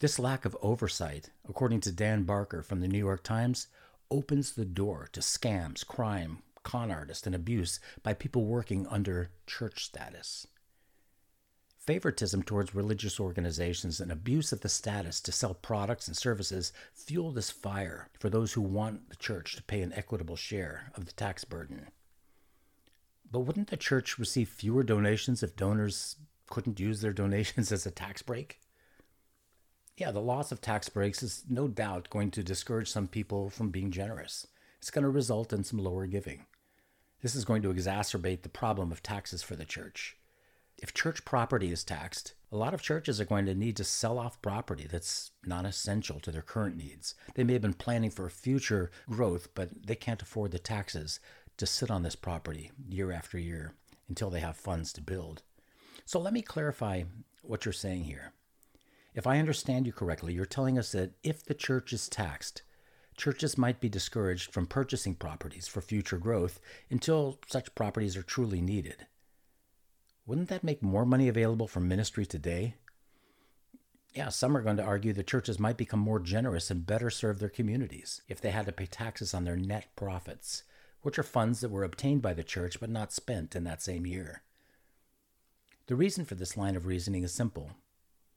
This 0.00 0.18
lack 0.18 0.44
of 0.44 0.56
oversight, 0.60 1.30
according 1.48 1.80
to 1.82 1.92
Dan 1.92 2.24
Barker 2.24 2.62
from 2.62 2.80
the 2.80 2.88
New 2.88 2.98
York 2.98 3.22
Times, 3.22 3.68
opens 4.10 4.52
the 4.52 4.64
door 4.64 5.08
to 5.12 5.20
scams, 5.20 5.86
crime, 5.86 6.38
con 6.64 6.90
artists, 6.90 7.26
and 7.26 7.34
abuse 7.36 7.78
by 8.02 8.12
people 8.12 8.44
working 8.44 8.86
under 8.88 9.30
church 9.46 9.84
status. 9.84 10.48
Favoritism 11.84 12.44
towards 12.44 12.76
religious 12.76 13.18
organizations 13.18 13.98
and 13.98 14.12
abuse 14.12 14.52
of 14.52 14.60
the 14.60 14.68
status 14.68 15.20
to 15.20 15.32
sell 15.32 15.52
products 15.52 16.06
and 16.06 16.16
services 16.16 16.72
fuel 16.94 17.32
this 17.32 17.50
fire 17.50 18.08
for 18.20 18.30
those 18.30 18.52
who 18.52 18.60
want 18.60 19.08
the 19.08 19.16
church 19.16 19.56
to 19.56 19.64
pay 19.64 19.82
an 19.82 19.92
equitable 19.92 20.36
share 20.36 20.92
of 20.94 21.06
the 21.06 21.12
tax 21.12 21.42
burden. 21.42 21.88
But 23.28 23.40
wouldn't 23.40 23.68
the 23.68 23.76
church 23.76 24.16
receive 24.16 24.48
fewer 24.48 24.84
donations 24.84 25.42
if 25.42 25.56
donors 25.56 26.16
couldn't 26.46 26.78
use 26.78 27.00
their 27.00 27.12
donations 27.12 27.72
as 27.72 27.84
a 27.84 27.90
tax 27.90 28.22
break? 28.22 28.60
Yeah, 29.96 30.12
the 30.12 30.20
loss 30.20 30.52
of 30.52 30.60
tax 30.60 30.88
breaks 30.88 31.20
is 31.20 31.42
no 31.48 31.66
doubt 31.66 32.10
going 32.10 32.30
to 32.32 32.44
discourage 32.44 32.92
some 32.92 33.08
people 33.08 33.50
from 33.50 33.70
being 33.70 33.90
generous. 33.90 34.46
It's 34.78 34.92
going 34.92 35.02
to 35.02 35.10
result 35.10 35.52
in 35.52 35.64
some 35.64 35.80
lower 35.80 36.06
giving. 36.06 36.46
This 37.22 37.34
is 37.34 37.44
going 37.44 37.62
to 37.62 37.74
exacerbate 37.74 38.42
the 38.42 38.48
problem 38.48 38.92
of 38.92 39.02
taxes 39.02 39.42
for 39.42 39.56
the 39.56 39.64
church 39.64 40.16
if 40.82 40.92
church 40.92 41.24
property 41.24 41.70
is 41.70 41.84
taxed, 41.84 42.34
a 42.50 42.56
lot 42.56 42.74
of 42.74 42.82
churches 42.82 43.20
are 43.20 43.24
going 43.24 43.46
to 43.46 43.54
need 43.54 43.76
to 43.76 43.84
sell 43.84 44.18
off 44.18 44.42
property 44.42 44.88
that's 44.90 45.30
non 45.46 45.64
essential 45.64 46.18
to 46.18 46.32
their 46.32 46.42
current 46.42 46.76
needs. 46.76 47.14
They 47.34 47.44
may 47.44 47.52
have 47.52 47.62
been 47.62 47.72
planning 47.72 48.10
for 48.10 48.28
future 48.28 48.90
growth, 49.08 49.48
but 49.54 49.70
they 49.86 49.94
can't 49.94 50.20
afford 50.20 50.50
the 50.50 50.58
taxes 50.58 51.20
to 51.58 51.66
sit 51.66 51.88
on 51.88 52.02
this 52.02 52.16
property 52.16 52.72
year 52.88 53.12
after 53.12 53.38
year 53.38 53.74
until 54.08 54.28
they 54.28 54.40
have 54.40 54.56
funds 54.56 54.92
to 54.94 55.00
build. 55.00 55.42
So 56.04 56.18
let 56.18 56.32
me 56.32 56.42
clarify 56.42 57.04
what 57.42 57.64
you're 57.64 57.72
saying 57.72 58.04
here. 58.04 58.32
If 59.14 59.26
I 59.26 59.38
understand 59.38 59.86
you 59.86 59.92
correctly, 59.92 60.34
you're 60.34 60.46
telling 60.46 60.78
us 60.78 60.90
that 60.92 61.12
if 61.22 61.44
the 61.44 61.54
church 61.54 61.92
is 61.92 62.08
taxed, 62.08 62.62
churches 63.16 63.56
might 63.56 63.78
be 63.78 63.88
discouraged 63.88 64.52
from 64.52 64.66
purchasing 64.66 65.14
properties 65.14 65.68
for 65.68 65.80
future 65.80 66.18
growth 66.18 66.58
until 66.90 67.38
such 67.46 67.74
properties 67.76 68.16
are 68.16 68.22
truly 68.22 68.60
needed. 68.60 69.06
Wouldn't 70.24 70.48
that 70.50 70.62
make 70.62 70.82
more 70.82 71.04
money 71.04 71.28
available 71.28 71.66
for 71.66 71.80
ministry 71.80 72.24
today? 72.24 72.76
Yeah, 74.14 74.28
some 74.28 74.56
are 74.56 74.62
going 74.62 74.76
to 74.76 74.84
argue 74.84 75.12
that 75.14 75.26
churches 75.26 75.58
might 75.58 75.76
become 75.76 75.98
more 75.98 76.20
generous 76.20 76.70
and 76.70 76.86
better 76.86 77.10
serve 77.10 77.38
their 77.38 77.48
communities 77.48 78.22
if 78.28 78.40
they 78.40 78.50
had 78.50 78.66
to 78.66 78.72
pay 78.72 78.86
taxes 78.86 79.34
on 79.34 79.44
their 79.44 79.56
net 79.56 79.86
profits, 79.96 80.62
which 81.00 81.18
are 81.18 81.24
funds 81.24 81.60
that 81.60 81.70
were 81.70 81.82
obtained 81.82 82.22
by 82.22 82.34
the 82.34 82.44
church 82.44 82.78
but 82.78 82.90
not 82.90 83.12
spent 83.12 83.56
in 83.56 83.64
that 83.64 83.82
same 83.82 84.06
year. 84.06 84.42
The 85.86 85.96
reason 85.96 86.24
for 86.24 86.36
this 86.36 86.56
line 86.56 86.76
of 86.76 86.86
reasoning 86.86 87.24
is 87.24 87.34
simple. 87.34 87.72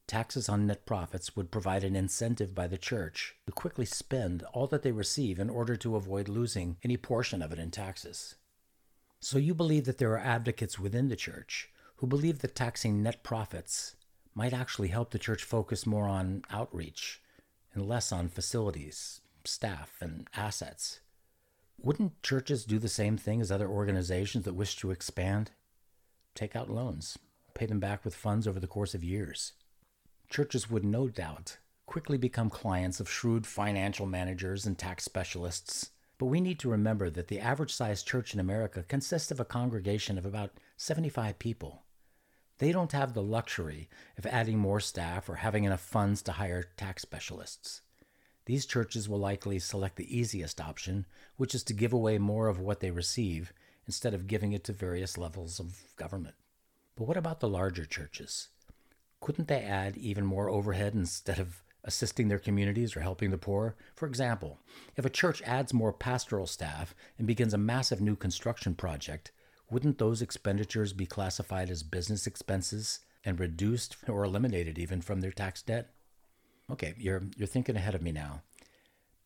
Taxes 0.08 0.50
on 0.50 0.66
net 0.66 0.86
profits 0.86 1.36
would 1.36 1.52
provide 1.52 1.84
an 1.84 1.96
incentive 1.96 2.56
by 2.56 2.68
the 2.68 2.78
church 2.78 3.36
to 3.46 3.52
quickly 3.52 3.86
spend 3.86 4.44
all 4.54 4.66
that 4.68 4.82
they 4.82 4.92
receive 4.92 5.40
in 5.40 5.50
order 5.50 5.76
to 5.76 5.96
avoid 5.96 6.30
losing 6.30 6.78
any 6.84 6.98
portion 6.98 7.42
of 7.42 7.52
it 7.52 7.60
in 7.60 7.70
taxes. 7.70 8.36
So 9.20 9.38
you 9.38 9.54
believe 9.54 9.86
that 9.86 9.98
there 9.98 10.14
are 10.14 10.20
advocates 10.20 10.80
within 10.80 11.10
the 11.10 11.16
church 11.16 11.70
who 11.98 12.08
believe 12.08 12.40
that 12.40 12.56
taxing 12.56 13.02
net 13.02 13.24
profits 13.24 13.96
might 14.34 14.54
actually 14.54 14.90
help 14.90 15.12
the 15.12 15.20
church 15.20 15.44
focus 15.44 15.86
more 15.86 16.08
on 16.08 16.44
outreach 16.52 17.22
and 17.74 17.88
less 17.88 18.12
on 18.12 18.28
facilities, 18.28 19.22
staff, 19.44 19.94
and 20.02 20.28
assets. 20.36 21.00
Wouldn't 21.78 22.22
churches 22.24 22.66
do 22.66 22.80
the 22.80 22.90
same 22.90 23.18
thing 23.18 23.42
as 23.42 23.52
other 23.52 23.70
organizations 23.70 24.46
that 24.46 24.56
wish 24.56 24.76
to 24.78 24.92
expand? 24.92 25.52
Take 26.34 26.56
out 26.56 26.70
loans, 26.70 27.18
pay 27.54 27.66
them 27.66 27.80
back 27.80 28.04
with 28.04 28.16
funds 28.16 28.48
over 28.48 28.60
the 28.60 28.68
course 28.68 28.94
of 28.94 29.04
years. 29.04 29.54
Churches 30.30 30.70
would 30.70 30.84
no 30.84 31.08
doubt 31.08 31.58
quickly 31.86 32.18
become 32.18 32.50
clients 32.50 33.00
of 33.00 33.10
shrewd 33.10 33.46
financial 33.46 34.06
managers 34.06 34.66
and 34.66 34.78
tax 34.78 35.06
specialists. 35.06 35.92
But 36.18 36.28
we 36.28 36.42
need 36.42 36.60
to 36.60 36.70
remember 36.70 37.10
that 37.10 37.28
the 37.28 37.40
average 37.40 37.74
sized 37.74 38.08
church 38.08 38.34
in 38.34 38.40
America 38.40 38.84
consists 38.88 39.32
of 39.32 39.40
a 39.40 39.46
congregation 39.46 40.18
of 40.18 40.26
about 40.26 40.52
75 40.78 41.38
people. 41.40 41.84
They 42.58 42.72
don't 42.72 42.94
have 42.94 43.14
the 43.14 43.22
luxury 43.22 43.90
of 44.18 44.26
adding 44.26 44.58
more 44.58 44.80
staff 44.80 45.28
or 45.28 45.36
having 45.36 45.66
enough 45.66 45.82
funds 45.82 46.22
to 46.24 46.34
hire 46.34 46.64
tax 46.78 47.02
specialists. 47.02 47.82
These 48.46 48.66
churches 48.66 49.10
will 49.10 49.20
likely 49.20 49.60
select 49.60 49.98
the 49.98 50.18
easiest 50.18 50.62
option, 50.62 51.06
which 51.36 51.54
is 51.54 51.64
to 51.64 51.74
give 51.74 51.92
away 51.92 52.18
more 52.18 52.48
of 52.48 52.60
what 52.60 52.80
they 52.80 52.92
receive 52.92 53.52
instead 53.88 54.14
of 54.14 54.28
giving 54.28 54.54
it 54.54 54.64
to 54.66 54.74
various 54.74 55.18
levels 55.18 55.60
of 55.60 55.96
government. 55.98 56.36
But 56.96 57.08
what 57.08 57.18
about 57.18 57.40
the 57.40 57.50
larger 57.50 57.86
churches? 57.86 58.50
Couldn't 59.20 59.48
they 59.48 59.62
add 59.62 59.98
even 59.98 60.26
more 60.26 60.50
overhead 60.50 60.94
instead 60.94 61.40
of 61.40 61.62
assisting 61.84 62.28
their 62.28 62.40
communities 62.40 62.96
or 62.96 63.02
helping 63.02 63.32
the 63.32 63.38
poor? 63.38 63.76
For 63.96 64.06
example, 64.06 64.60
if 64.96 65.06
a 65.06 65.10
church 65.10 65.42
adds 65.42 65.74
more 65.74 65.92
pastoral 65.92 66.48
staff 66.48 66.96
and 67.18 67.28
begins 67.28 67.54
a 67.54 67.58
massive 67.58 68.00
new 68.00 68.16
construction 68.16 68.76
project, 68.76 69.32
wouldn't 69.70 69.98
those 69.98 70.22
expenditures 70.22 70.94
be 70.94 71.06
classified 71.06 71.70
as 71.70 71.84
business 71.84 72.28
expenses 72.28 73.00
and 73.24 73.40
reduced 73.40 73.98
or 74.08 74.24
eliminated 74.24 74.78
even 74.78 75.02
from 75.02 75.22
their 75.22 75.32
tax 75.32 75.62
debt? 75.62 75.92
Okay, 76.72 76.94
you're, 76.98 77.24
you're 77.36 77.48
thinking 77.48 77.76
ahead 77.76 77.96
of 77.96 78.02
me 78.02 78.12
now. 78.12 78.42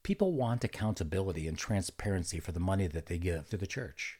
People 0.03 0.33
want 0.33 0.63
accountability 0.63 1.47
and 1.47 1.57
transparency 1.57 2.39
for 2.39 2.51
the 2.51 2.59
money 2.59 2.87
that 2.87 3.07
they 3.07 3.17
give 3.17 3.49
to 3.49 3.57
the 3.57 3.67
church. 3.67 4.19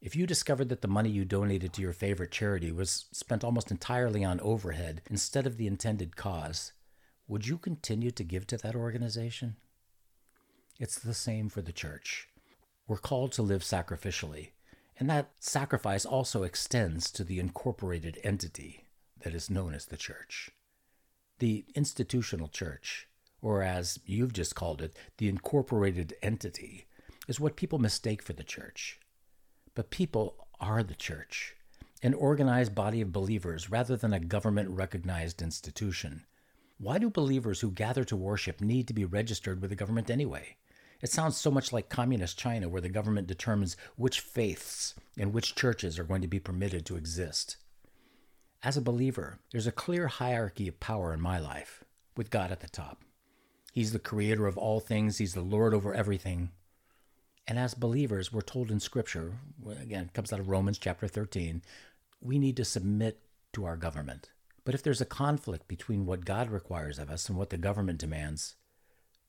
If 0.00 0.14
you 0.14 0.26
discovered 0.26 0.68
that 0.68 0.80
the 0.82 0.88
money 0.88 1.10
you 1.10 1.24
donated 1.24 1.72
to 1.72 1.82
your 1.82 1.92
favorite 1.92 2.30
charity 2.30 2.70
was 2.70 3.06
spent 3.12 3.42
almost 3.42 3.72
entirely 3.72 4.24
on 4.24 4.38
overhead 4.40 5.02
instead 5.10 5.44
of 5.46 5.56
the 5.56 5.66
intended 5.66 6.14
cause, 6.16 6.72
would 7.26 7.48
you 7.48 7.58
continue 7.58 8.12
to 8.12 8.22
give 8.22 8.46
to 8.46 8.56
that 8.58 8.76
organization? 8.76 9.56
It's 10.78 10.98
the 10.98 11.14
same 11.14 11.48
for 11.48 11.62
the 11.62 11.72
church. 11.72 12.28
We're 12.86 12.98
called 12.98 13.32
to 13.32 13.42
live 13.42 13.62
sacrificially, 13.62 14.50
and 14.98 15.08
that 15.08 15.30
sacrifice 15.38 16.04
also 16.04 16.42
extends 16.42 17.10
to 17.12 17.24
the 17.24 17.38
incorporated 17.38 18.18
entity 18.24 18.84
that 19.20 19.34
is 19.34 19.50
known 19.50 19.74
as 19.74 19.86
the 19.86 19.96
church. 19.96 20.50
The 21.38 21.64
institutional 21.74 22.48
church, 22.48 23.08
or 23.40 23.62
as 23.62 24.00
you've 24.04 24.32
just 24.32 24.56
called 24.56 24.82
it, 24.82 24.96
the 25.18 25.28
incorporated 25.28 26.14
entity, 26.20 26.86
is 27.28 27.38
what 27.38 27.56
people 27.56 27.78
mistake 27.78 28.22
for 28.22 28.32
the 28.32 28.42
church. 28.42 28.98
But 29.74 29.90
people 29.90 30.48
are 30.60 30.82
the 30.82 30.94
church, 30.94 31.54
an 32.02 32.14
organized 32.14 32.74
body 32.74 33.00
of 33.00 33.12
believers 33.12 33.70
rather 33.70 33.96
than 33.96 34.12
a 34.12 34.18
government 34.20 34.70
recognized 34.70 35.42
institution. 35.42 36.24
Why 36.78 36.98
do 36.98 37.10
believers 37.10 37.60
who 37.60 37.70
gather 37.70 38.04
to 38.04 38.16
worship 38.16 38.60
need 38.60 38.88
to 38.88 38.94
be 38.94 39.04
registered 39.04 39.60
with 39.60 39.70
the 39.70 39.76
government 39.76 40.10
anyway? 40.10 40.56
It 41.00 41.10
sounds 41.10 41.36
so 41.36 41.50
much 41.50 41.72
like 41.72 41.88
communist 41.88 42.38
China, 42.38 42.68
where 42.68 42.80
the 42.80 42.88
government 42.88 43.28
determines 43.28 43.76
which 43.96 44.20
faiths 44.20 44.94
and 45.16 45.32
which 45.32 45.54
churches 45.54 45.98
are 45.98 46.04
going 46.04 46.22
to 46.22 46.28
be 46.28 46.40
permitted 46.40 46.84
to 46.86 46.96
exist. 46.96 47.56
As 48.62 48.76
a 48.76 48.82
believer, 48.82 49.38
there's 49.52 49.68
a 49.68 49.72
clear 49.72 50.08
hierarchy 50.08 50.66
of 50.66 50.80
power 50.80 51.14
in 51.14 51.20
my 51.20 51.38
life, 51.38 51.84
with 52.16 52.30
God 52.30 52.50
at 52.50 52.60
the 52.60 52.68
top. 52.68 53.04
He's 53.72 53.92
the 53.92 54.00
creator 54.00 54.48
of 54.48 54.58
all 54.58 54.80
things, 54.80 55.18
He's 55.18 55.34
the 55.34 55.40
Lord 55.40 55.72
over 55.72 55.94
everything. 55.94 56.50
And 57.46 57.58
as 57.58 57.74
believers, 57.74 58.32
we're 58.32 58.40
told 58.40 58.70
in 58.70 58.80
Scripture, 58.80 59.34
again, 59.80 60.06
it 60.06 60.14
comes 60.14 60.32
out 60.32 60.40
of 60.40 60.48
Romans 60.48 60.78
chapter 60.78 61.06
13, 61.06 61.62
we 62.20 62.38
need 62.40 62.56
to 62.56 62.64
submit 62.64 63.20
to 63.52 63.64
our 63.64 63.76
government. 63.76 64.30
But 64.64 64.74
if 64.74 64.82
there's 64.82 65.00
a 65.00 65.06
conflict 65.06 65.68
between 65.68 66.04
what 66.04 66.24
God 66.24 66.50
requires 66.50 66.98
of 66.98 67.08
us 67.08 67.28
and 67.28 67.38
what 67.38 67.50
the 67.50 67.56
government 67.56 68.00
demands, 68.00 68.56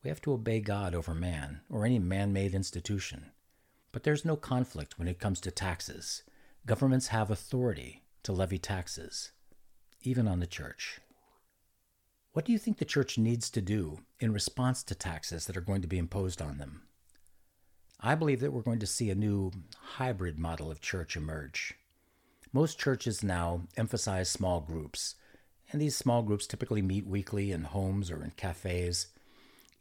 we 0.04 0.10
have 0.10 0.22
to 0.22 0.34
obey 0.34 0.60
God 0.60 0.96
over 0.96 1.14
man, 1.14 1.62
or 1.70 1.86
any 1.86 2.00
man 2.00 2.32
made 2.32 2.54
institution. 2.54 3.32
But 3.92 4.04
there's 4.04 4.24
no 4.26 4.36
conflict 4.36 4.98
when 4.98 5.08
it 5.08 5.20
comes 5.20 5.40
to 5.42 5.52
taxes. 5.52 6.24
Governments 6.66 7.08
have 7.08 7.32
authority 7.32 8.04
to 8.24 8.32
levy 8.32 8.58
taxes, 8.58 9.32
even 10.02 10.28
on 10.28 10.40
the 10.40 10.48
church. 10.48 11.00
What 12.34 12.46
do 12.46 12.52
you 12.52 12.60
think 12.60 12.78
the 12.78 12.86
church 12.86 13.18
needs 13.18 13.50
to 13.50 13.62
do 13.62 14.00
in 14.20 14.32
response 14.32 14.84
to 14.84 14.96
taxes 14.96 15.48
that 15.48 15.58
are 15.58 15.62
going 15.62 15.82
to 15.82 15.88
be 15.88 15.98
imposed 15.98 16.42
on 16.42 16.58
them? 16.58 16.84
I 18.00 18.16
believe 18.16 18.40
that 18.40 18.54
we're 18.54 18.62
going 18.62 18.80
to 18.80 18.88
see 18.88 19.10
a 19.10 19.16
new 19.16 19.52
hybrid 19.98 20.40
model 20.40 20.72
of 20.72 20.80
church 20.80 21.18
emerge. 21.18 21.74
Most 22.54 22.80
churches 22.80 23.24
now 23.24 23.64
emphasize 23.76 24.30
small 24.30 24.62
groups, 24.62 25.16
and 25.72 25.82
these 25.82 25.98
small 25.98 26.22
groups 26.22 26.48
typically 26.48 26.82
meet 26.82 27.06
weekly 27.06 27.52
in 27.52 27.64
homes 27.64 28.10
or 28.10 28.24
in 28.24 28.32
cafes. 28.32 29.08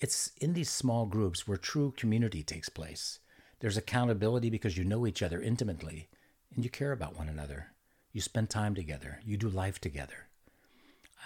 It's 0.01 0.31
in 0.41 0.53
these 0.53 0.71
small 0.71 1.07
groups 1.07 1.49
where 1.49 1.57
true 1.59 1.93
community 1.97 2.45
takes 2.45 2.69
place. 2.69 3.19
There's 3.59 3.77
accountability 3.77 4.49
because 4.49 4.77
you 4.77 4.85
know 4.85 5.07
each 5.07 5.23
other 5.23 5.43
intimately 5.43 6.09
and 6.55 6.65
you 6.65 6.71
care 6.71 6.93
about 6.93 7.17
one 7.17 7.29
another. 7.29 7.73
You 8.13 8.21
spend 8.21 8.49
time 8.49 8.75
together, 8.75 9.21
you 9.25 9.37
do 9.37 9.49
life 9.49 9.81
together. 9.81 10.29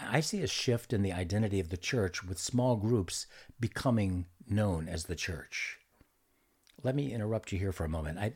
I 0.01 0.21
see 0.21 0.43
a 0.43 0.47
shift 0.47 0.95
in 0.95 1.03
the 1.03 1.13
identity 1.13 1.61
of 1.61 1.69
the 1.69 1.77
church 1.77 2.25
with 2.25 2.39
small 2.39 2.77
groups 2.77 3.27
becoming 3.61 4.25
known 4.49 4.89
as 4.89 5.05
the 5.05 5.17
church. 5.17 5.79
let 6.83 6.95
me 6.95 7.13
interrupt 7.13 7.53
you 7.53 7.59
here 7.59 7.73
for 7.73 7.85
a 7.85 7.91
moment. 7.91 8.19
I, 8.19 8.33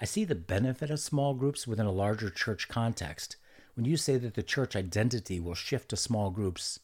I 0.00 0.06
see 0.06 0.24
the 0.24 0.34
benefit 0.34 0.90
of 0.90 0.98
small 0.98 1.34
groups 1.34 1.66
within 1.66 1.86
a 1.86 1.92
larger 1.92 2.30
church 2.30 2.68
context. 2.68 3.36
When 3.74 3.84
you 3.84 3.96
say 3.96 4.16
that 4.16 4.34
the 4.34 4.42
church 4.42 4.74
identity 4.74 5.38
will 5.38 5.54
shift 5.54 5.90
to 5.90 5.96
small 5.96 6.30
groups, 6.30 6.80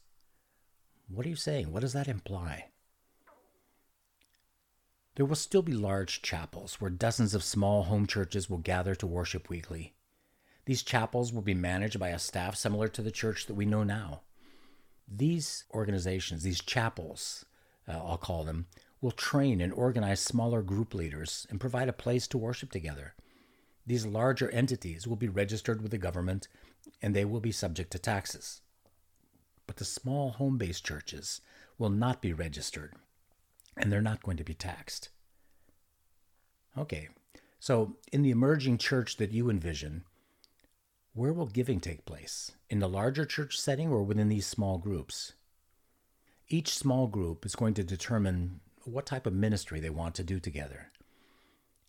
what 1.08 1.24
are 1.26 1.30
you 1.30 1.36
saying? 1.36 1.72
What 1.72 1.80
does 1.80 1.94
that 1.94 2.08
imply? 2.08 2.66
There 5.16 5.26
will 5.26 5.36
still 5.36 5.62
be 5.62 5.72
large 5.72 6.22
chapels 6.22 6.80
where 6.80 6.90
dozens 6.90 7.34
of 7.34 7.44
small 7.44 7.84
home 7.84 8.06
churches 8.06 8.50
will 8.50 8.58
gather 8.58 8.96
to 8.96 9.06
worship 9.06 9.48
weekly. 9.48 9.94
These 10.66 10.82
chapels 10.82 11.32
will 11.32 11.42
be 11.42 11.54
managed 11.54 12.00
by 12.00 12.08
a 12.08 12.18
staff 12.18 12.56
similar 12.56 12.88
to 12.88 13.02
the 13.02 13.12
church 13.12 13.46
that 13.46 13.54
we 13.54 13.64
know 13.64 13.84
now. 13.84 14.22
These 15.06 15.64
organizations, 15.72 16.42
these 16.42 16.60
chapels, 16.60 17.44
uh, 17.86 17.92
I'll 17.92 18.16
call 18.16 18.42
them, 18.42 18.66
will 19.00 19.12
train 19.12 19.60
and 19.60 19.72
organize 19.72 20.18
smaller 20.18 20.62
group 20.62 20.94
leaders 20.94 21.46
and 21.48 21.60
provide 21.60 21.88
a 21.88 21.92
place 21.92 22.26
to 22.28 22.38
worship 22.38 22.72
together. 22.72 23.14
These 23.86 24.06
larger 24.06 24.50
entities 24.50 25.06
will 25.06 25.16
be 25.16 25.28
registered 25.28 25.80
with 25.80 25.90
the 25.90 25.98
government 25.98 26.48
and 27.02 27.14
they 27.14 27.24
will 27.24 27.40
be 27.40 27.52
subject 27.52 27.92
to 27.92 27.98
taxes. 27.98 28.62
But 29.66 29.76
the 29.76 29.84
small 29.84 30.30
home 30.30 30.58
based 30.58 30.84
churches 30.84 31.40
will 31.78 31.90
not 31.90 32.22
be 32.22 32.32
registered 32.32 32.94
and 33.76 33.92
they're 33.92 34.00
not 34.00 34.22
going 34.22 34.36
to 34.36 34.44
be 34.44 34.54
taxed. 34.54 35.08
Okay, 36.76 37.08
so 37.60 37.96
in 38.12 38.22
the 38.22 38.30
emerging 38.30 38.78
church 38.78 39.16
that 39.16 39.32
you 39.32 39.48
envision, 39.48 40.04
where 41.14 41.32
will 41.32 41.46
giving 41.46 41.80
take 41.80 42.04
place? 42.04 42.52
In 42.68 42.80
the 42.80 42.88
larger 42.88 43.24
church 43.24 43.58
setting 43.58 43.88
or 43.88 44.02
within 44.02 44.28
these 44.28 44.46
small 44.46 44.78
groups? 44.78 45.32
Each 46.48 46.76
small 46.76 47.06
group 47.06 47.46
is 47.46 47.54
going 47.54 47.74
to 47.74 47.84
determine 47.84 48.60
what 48.84 49.06
type 49.06 49.26
of 49.26 49.32
ministry 49.32 49.80
they 49.80 49.90
want 49.90 50.14
to 50.16 50.24
do 50.24 50.40
together. 50.40 50.90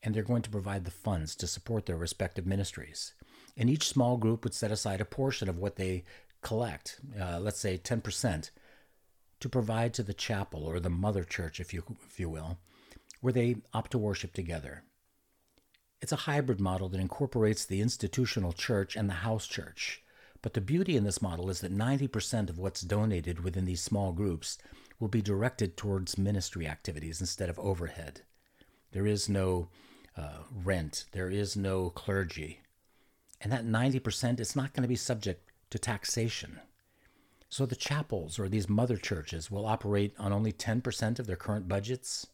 And 0.03 0.13
they're 0.13 0.23
going 0.23 0.43
to 0.43 0.49
provide 0.49 0.85
the 0.85 0.91
funds 0.91 1.35
to 1.37 1.47
support 1.47 1.87
their 1.87 1.97
respective 1.97 2.45
ministries. 2.45 3.13
And 3.57 3.69
each 3.69 3.87
small 3.87 4.17
group 4.17 4.43
would 4.43 4.53
set 4.53 4.71
aside 4.71 5.01
a 5.01 5.05
portion 5.05 5.49
of 5.49 5.57
what 5.57 5.75
they 5.75 6.03
collect, 6.41 6.99
uh, 7.19 7.39
let's 7.39 7.59
say 7.59 7.77
10%, 7.77 8.51
to 9.39 9.49
provide 9.49 9.93
to 9.93 10.03
the 10.03 10.13
chapel 10.13 10.63
or 10.63 10.79
the 10.79 10.89
mother 10.89 11.23
church, 11.23 11.59
if 11.59 11.73
you, 11.73 11.83
if 12.07 12.19
you 12.19 12.29
will, 12.29 12.57
where 13.21 13.33
they 13.33 13.57
opt 13.73 13.91
to 13.91 13.97
worship 13.97 14.33
together. 14.33 14.83
It's 16.01 16.11
a 16.11 16.27
hybrid 16.27 16.59
model 16.59 16.89
that 16.89 16.99
incorporates 16.99 17.65
the 17.65 17.81
institutional 17.81 18.53
church 18.53 18.95
and 18.95 19.09
the 19.09 19.25
house 19.25 19.47
church. 19.47 20.03
But 20.41 20.53
the 20.53 20.61
beauty 20.61 20.95
in 20.95 21.03
this 21.03 21.21
model 21.21 21.49
is 21.49 21.61
that 21.61 21.75
90% 21.75 22.49
of 22.49 22.59
what's 22.59 22.81
donated 22.81 23.39
within 23.39 23.65
these 23.65 23.81
small 23.81 24.11
groups 24.11 24.59
will 24.99 25.07
be 25.07 25.21
directed 25.21 25.75
towards 25.75 26.17
ministry 26.17 26.67
activities 26.67 27.19
instead 27.19 27.49
of 27.49 27.57
overhead. 27.57 28.21
There 28.91 29.07
is 29.07 29.27
no 29.27 29.69
uh, 30.15 30.43
rent, 30.51 31.05
there 31.11 31.29
is 31.29 31.55
no 31.55 31.89
clergy. 31.89 32.61
And 33.41 33.51
that 33.51 33.65
90% 33.65 34.39
is 34.39 34.55
not 34.55 34.73
going 34.73 34.83
to 34.83 34.87
be 34.87 34.95
subject 34.95 35.51
to 35.71 35.79
taxation. 35.79 36.59
So 37.55 37.65
the 37.65 37.73
chapels 37.73 38.37
or 38.37 38.49
these 38.49 38.67
mother 38.67 38.97
churches 38.97 39.49
will 39.49 39.65
operate 39.65 40.13
on 40.19 40.33
only 40.33 40.51
10% 40.51 41.19
of 41.19 41.25
their 41.25 41.37
current 41.37 41.69
budgets? 41.69 42.27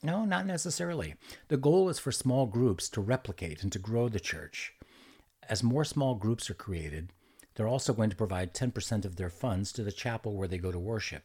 No, 0.00 0.24
not 0.24 0.46
necessarily. 0.46 1.16
The 1.48 1.56
goal 1.56 1.88
is 1.88 1.98
for 1.98 2.12
small 2.12 2.46
groups 2.46 2.88
to 2.90 3.00
replicate 3.00 3.64
and 3.64 3.72
to 3.72 3.80
grow 3.80 4.08
the 4.08 4.20
church. 4.20 4.74
As 5.48 5.64
more 5.64 5.84
small 5.84 6.14
groups 6.14 6.48
are 6.48 6.54
created, 6.54 7.12
they're 7.56 7.66
also 7.66 7.92
going 7.92 8.10
to 8.10 8.16
provide 8.16 8.54
10% 8.54 9.04
of 9.04 9.16
their 9.16 9.28
funds 9.28 9.72
to 9.72 9.82
the 9.82 9.90
chapel 9.90 10.36
where 10.36 10.46
they 10.46 10.58
go 10.58 10.70
to 10.70 10.78
worship. 10.78 11.24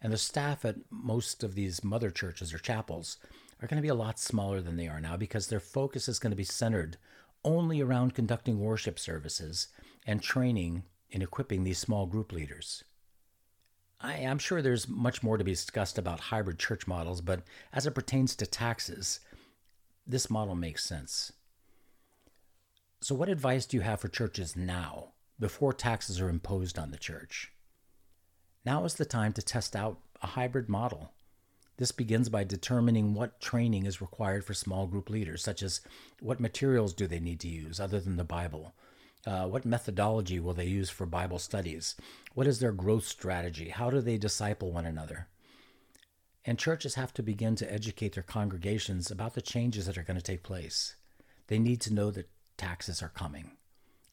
And 0.00 0.12
the 0.12 0.16
staff 0.16 0.64
at 0.64 0.76
most 0.88 1.42
of 1.42 1.56
these 1.56 1.82
mother 1.82 2.12
churches 2.12 2.54
or 2.54 2.58
chapels 2.58 3.16
are 3.60 3.66
going 3.66 3.82
to 3.82 3.82
be 3.82 3.88
a 3.88 3.94
lot 3.94 4.20
smaller 4.20 4.60
than 4.60 4.76
they 4.76 4.86
are 4.86 5.00
now 5.00 5.16
because 5.16 5.48
their 5.48 5.58
focus 5.58 6.06
is 6.06 6.20
going 6.20 6.30
to 6.30 6.36
be 6.36 6.44
centered 6.44 6.96
only 7.44 7.80
around 7.80 8.14
conducting 8.14 8.60
worship 8.60 9.00
services 9.00 9.66
and 10.06 10.22
training 10.22 10.84
in 11.10 11.22
equipping 11.22 11.64
these 11.64 11.78
small 11.78 12.06
group 12.06 12.32
leaders. 12.32 12.84
I 14.00 14.14
am 14.16 14.38
sure 14.38 14.60
there's 14.60 14.88
much 14.88 15.22
more 15.22 15.38
to 15.38 15.44
be 15.44 15.52
discussed 15.52 15.98
about 15.98 16.20
hybrid 16.20 16.58
church 16.58 16.86
models, 16.86 17.20
but 17.20 17.42
as 17.72 17.86
it 17.86 17.94
pertains 17.94 18.36
to 18.36 18.46
taxes, 18.46 19.20
this 20.06 20.30
model 20.30 20.54
makes 20.54 20.84
sense. 20.84 21.32
So, 23.00 23.14
what 23.14 23.28
advice 23.28 23.66
do 23.66 23.76
you 23.76 23.82
have 23.82 24.00
for 24.00 24.08
churches 24.08 24.56
now, 24.56 25.12
before 25.38 25.72
taxes 25.72 26.20
are 26.20 26.28
imposed 26.28 26.78
on 26.78 26.90
the 26.90 26.98
church? 26.98 27.52
Now 28.64 28.84
is 28.84 28.94
the 28.94 29.04
time 29.04 29.32
to 29.34 29.42
test 29.42 29.76
out 29.76 29.98
a 30.22 30.26
hybrid 30.28 30.68
model. 30.68 31.12
This 31.78 31.92
begins 31.92 32.28
by 32.28 32.44
determining 32.44 33.14
what 33.14 33.40
training 33.40 33.86
is 33.86 34.00
required 34.00 34.44
for 34.44 34.54
small 34.54 34.86
group 34.86 35.10
leaders, 35.10 35.42
such 35.42 35.62
as 35.62 35.82
what 36.20 36.40
materials 36.40 36.94
do 36.94 37.06
they 37.06 37.20
need 37.20 37.40
to 37.40 37.48
use 37.48 37.78
other 37.78 38.00
than 38.00 38.16
the 38.16 38.24
Bible, 38.24 38.74
uh, 39.26 39.46
what 39.46 39.64
methodology 39.64 40.38
will 40.38 40.54
they 40.54 40.66
use 40.66 40.88
for 40.88 41.04
Bible 41.04 41.38
studies? 41.38 41.96
What 42.34 42.46
is 42.46 42.60
their 42.60 42.72
growth 42.72 43.04
strategy? 43.04 43.70
How 43.70 43.90
do 43.90 44.00
they 44.00 44.18
disciple 44.18 44.70
one 44.70 44.86
another? 44.86 45.26
And 46.44 46.58
churches 46.58 46.94
have 46.94 47.12
to 47.14 47.24
begin 47.24 47.56
to 47.56 47.72
educate 47.72 48.14
their 48.14 48.22
congregations 48.22 49.10
about 49.10 49.34
the 49.34 49.42
changes 49.42 49.86
that 49.86 49.98
are 49.98 50.04
going 50.04 50.16
to 50.16 50.22
take 50.22 50.44
place. 50.44 50.94
They 51.48 51.58
need 51.58 51.80
to 51.82 51.92
know 51.92 52.12
that 52.12 52.30
taxes 52.56 53.02
are 53.02 53.08
coming, 53.08 53.50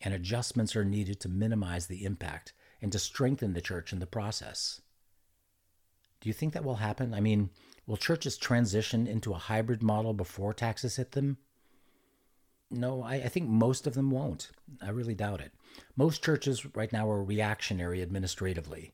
and 0.02 0.14
adjustments 0.14 0.76
are 0.76 0.84
needed 0.84 1.20
to 1.20 1.30
minimize 1.30 1.86
the 1.86 2.06
impact 2.06 2.54
and 2.82 2.92
to 2.92 3.00
strengthen 3.00 3.54
the 3.54 3.62
church 3.62 3.94
in 3.94 4.00
the 4.00 4.08
process. 4.08 4.82
Do 6.22 6.30
you 6.30 6.34
think 6.34 6.54
that 6.54 6.64
will 6.64 6.76
happen? 6.76 7.14
I 7.14 7.20
mean, 7.20 7.52
will 7.86 7.98
churches 7.98 8.38
transition 8.38 9.06
into 9.06 9.34
a 9.34 9.38
hybrid 9.38 9.84
model 9.84 10.14
before 10.14 10.54
taxes 10.54 10.96
hit 10.96 11.12
them? 11.12 11.38
No, 12.74 13.04
I, 13.04 13.16
I, 13.16 13.28
think 13.28 13.48
most 13.48 13.86
of 13.86 13.94
them 13.94 14.10
won't. 14.10 14.50
I 14.82 14.90
really 14.90 15.14
doubt 15.14 15.42
it. 15.42 15.52
Most 15.96 16.24
churches 16.24 16.66
right 16.76 16.92
now 16.92 17.08
are 17.10 17.24
reactionary 17.24 18.02
administratively. 18.02 18.94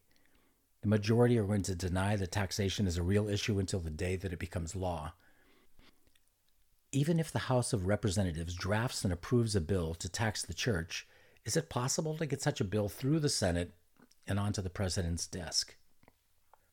The 0.81 0.89
majority 0.89 1.37
are 1.37 1.45
going 1.45 1.63
to 1.63 1.75
deny 1.75 2.17
that 2.17 2.31
taxation 2.31 2.87
is 2.87 2.97
a 2.97 3.03
real 3.03 3.29
issue 3.29 3.57
until 3.57 3.79
the 3.79 3.89
day 3.89 4.17
that 4.17 4.33
it 4.33 4.39
becomes 4.39 4.75
law. 4.75 5.13
Even 6.91 7.19
if 7.21 7.31
the 7.31 7.39
House 7.39 7.71
of 7.71 7.87
Representatives 7.87 8.53
drafts 8.53 9.05
and 9.05 9.13
approves 9.13 9.55
a 9.55 9.61
bill 9.61 9.93
to 9.95 10.09
tax 10.09 10.43
the 10.43 10.53
church, 10.53 11.07
is 11.45 11.55
it 11.55 11.69
possible 11.69 12.17
to 12.17 12.25
get 12.25 12.41
such 12.41 12.59
a 12.59 12.65
bill 12.65 12.89
through 12.89 13.19
the 13.19 13.29
Senate 13.29 13.73
and 14.27 14.39
onto 14.39 14.61
the 14.61 14.69
president's 14.69 15.25
desk? 15.25 15.77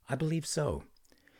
I 0.08 0.16
believe 0.16 0.46
so. 0.46 0.82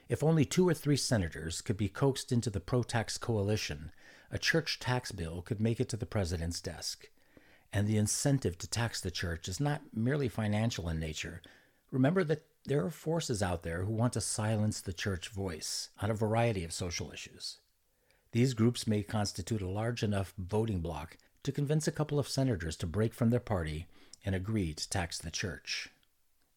If 0.08 0.22
only 0.22 0.44
two 0.44 0.68
or 0.68 0.74
three 0.74 0.96
senators 0.96 1.60
could 1.60 1.76
be 1.76 1.88
coaxed 1.88 2.30
into 2.30 2.50
the 2.50 2.60
pro 2.60 2.84
tax 2.84 3.18
coalition, 3.18 3.90
a 4.30 4.38
church 4.38 4.78
tax 4.78 5.12
bill 5.12 5.42
could 5.42 5.60
make 5.60 5.80
it 5.80 5.88
to 5.90 5.96
the 5.96 6.06
president's 6.06 6.60
desk. 6.60 7.08
And 7.72 7.86
the 7.86 7.98
incentive 7.98 8.58
to 8.58 8.68
tax 8.68 9.00
the 9.00 9.10
church 9.10 9.48
is 9.48 9.60
not 9.60 9.82
merely 9.94 10.28
financial 10.28 10.88
in 10.88 10.98
nature. 10.98 11.42
Remember 11.90 12.24
that 12.24 12.44
there 12.64 12.84
are 12.84 12.90
forces 12.90 13.42
out 13.42 13.62
there 13.62 13.84
who 13.84 13.92
want 13.92 14.12
to 14.14 14.20
silence 14.20 14.80
the 14.80 14.92
church 14.92 15.28
voice 15.28 15.90
on 16.00 16.10
a 16.10 16.14
variety 16.14 16.64
of 16.64 16.72
social 16.72 17.12
issues. 17.12 17.58
These 18.32 18.54
groups 18.54 18.86
may 18.86 19.02
constitute 19.02 19.62
a 19.62 19.68
large 19.68 20.02
enough 20.02 20.34
voting 20.36 20.80
bloc 20.80 21.16
to 21.44 21.52
convince 21.52 21.86
a 21.86 21.92
couple 21.92 22.18
of 22.18 22.28
senators 22.28 22.76
to 22.76 22.86
break 22.86 23.14
from 23.14 23.30
their 23.30 23.40
party 23.40 23.86
and 24.24 24.34
agree 24.34 24.74
to 24.74 24.90
tax 24.90 25.18
the 25.18 25.30
church. 25.30 25.90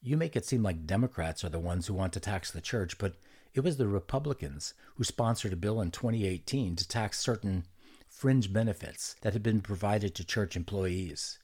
You 0.01 0.17
make 0.17 0.35
it 0.35 0.45
seem 0.45 0.63
like 0.63 0.87
Democrats 0.87 1.43
are 1.43 1.49
the 1.49 1.59
ones 1.59 1.87
who 1.87 1.93
want 1.93 2.13
to 2.13 2.19
tax 2.19 2.49
the 2.49 2.61
church, 2.61 2.97
but 2.97 3.15
it 3.53 3.61
was 3.61 3.77
the 3.77 3.87
Republicans 3.87 4.73
who 4.95 5.03
sponsored 5.03 5.53
a 5.53 5.57
bill 5.57 5.81
in 5.81 5.91
2018 5.91 6.75
to 6.75 6.87
tax 6.87 7.19
certain 7.19 7.65
fringe 8.07 8.51
benefits 8.53 9.15
that 9.21 9.33
had 9.33 9.43
been 9.43 9.61
provided 9.61 10.13
to 10.15 10.23
church 10.23 10.55
employees. 10.55 11.39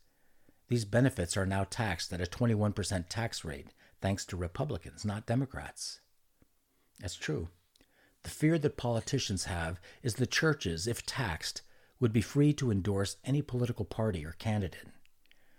These 0.68 0.86
benefits 0.86 1.38
are 1.38 1.46
now 1.46 1.64
taxed 1.64 2.12
at 2.14 2.22
a 2.22 2.26
21% 2.26 3.06
tax 3.10 3.44
rate, 3.46 3.68
thanks 4.02 4.26
to 4.26 4.38
Republicans, 4.38 5.06
not 5.06 5.26
Democrats. 5.26 6.00
That's 7.00 7.16
true. 7.16 7.50
The 8.24 8.30
fear 8.30 8.58
that 8.60 8.78
politicians 8.78 9.46
have 9.46 9.80
is 10.02 10.16
the 10.16 10.26
churches, 10.26 10.88
if 10.88 11.06
taxed, 11.06 11.62
would 12.00 12.12
be 12.12 12.22
free 12.22 12.54
to 12.54 12.72
endorse 12.72 13.18
any 13.24 13.42
political 13.42 13.86
party 13.86 14.26
or 14.26 14.34
candidate. 14.34 14.88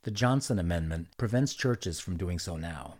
The 0.03 0.11
Johnson 0.11 0.59
Amendment 0.59 1.09
prevents 1.17 1.55
churches 1.55 1.99
from 1.99 2.17
doing 2.17 2.39
so 2.39 2.57
now 2.57 2.97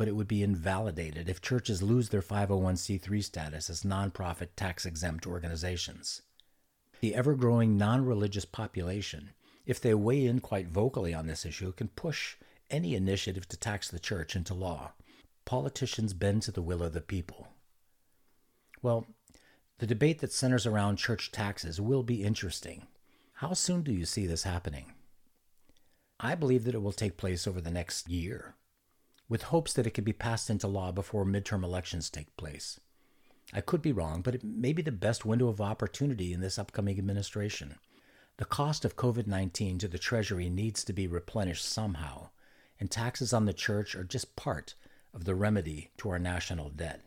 but 0.00 0.08
it 0.08 0.16
would 0.16 0.26
be 0.26 0.42
invalidated 0.42 1.28
if 1.28 1.42
churches 1.42 1.82
lose 1.82 2.08
their 2.08 2.22
501c3 2.22 3.22
status 3.22 3.68
as 3.68 3.82
nonprofit 3.82 4.48
tax 4.56 4.86
exempt 4.86 5.26
organizations. 5.26 6.22
The 7.00 7.14
ever 7.14 7.34
growing 7.34 7.76
non 7.76 8.06
religious 8.06 8.46
population, 8.46 9.32
if 9.66 9.78
they 9.78 9.92
weigh 9.92 10.24
in 10.24 10.40
quite 10.40 10.68
vocally 10.68 11.12
on 11.12 11.26
this 11.26 11.44
issue, 11.44 11.72
can 11.72 11.88
push 11.88 12.36
any 12.70 12.94
initiative 12.94 13.46
to 13.48 13.58
tax 13.58 13.90
the 13.90 13.98
church 13.98 14.34
into 14.34 14.54
law. 14.54 14.92
Politicians 15.44 16.14
bend 16.14 16.44
to 16.44 16.50
the 16.50 16.62
will 16.62 16.82
of 16.82 16.94
the 16.94 17.02
people. 17.02 17.48
Well, 18.80 19.04
the 19.80 19.86
debate 19.86 20.20
that 20.20 20.32
centers 20.32 20.64
around 20.64 20.96
church 20.96 21.30
taxes 21.30 21.78
will 21.78 22.04
be 22.04 22.24
interesting. 22.24 22.86
How 23.34 23.52
soon 23.52 23.82
do 23.82 23.92
you 23.92 24.06
see 24.06 24.26
this 24.26 24.44
happening? 24.44 24.94
I 26.18 26.36
believe 26.36 26.64
that 26.64 26.74
it 26.74 26.80
will 26.80 26.92
take 26.92 27.18
place 27.18 27.46
over 27.46 27.60
the 27.60 27.70
next 27.70 28.08
year 28.08 28.54
with 29.30 29.44
hopes 29.44 29.72
that 29.72 29.86
it 29.86 29.92
could 29.92 30.04
be 30.04 30.12
passed 30.12 30.50
into 30.50 30.66
law 30.66 30.90
before 30.90 31.24
midterm 31.24 31.62
elections 31.62 32.10
take 32.10 32.36
place. 32.36 32.80
I 33.54 33.60
could 33.60 33.80
be 33.80 33.92
wrong, 33.92 34.22
but 34.22 34.34
it 34.34 34.44
may 34.44 34.72
be 34.72 34.82
the 34.82 34.92
best 34.92 35.24
window 35.24 35.48
of 35.48 35.60
opportunity 35.60 36.32
in 36.32 36.40
this 36.40 36.58
upcoming 36.58 36.98
administration. 36.98 37.76
The 38.36 38.44
cost 38.44 38.84
of 38.84 38.96
COVID 38.96 39.26
19 39.26 39.78
to 39.78 39.88
the 39.88 39.98
Treasury 39.98 40.50
needs 40.50 40.82
to 40.84 40.92
be 40.92 41.06
replenished 41.06 41.64
somehow, 41.64 42.30
and 42.80 42.90
taxes 42.90 43.32
on 43.32 43.44
the 43.44 43.52
church 43.52 43.94
are 43.94 44.04
just 44.04 44.34
part 44.34 44.74
of 45.14 45.24
the 45.24 45.34
remedy 45.34 45.90
to 45.98 46.10
our 46.10 46.18
national 46.18 46.70
debt. 46.70 47.00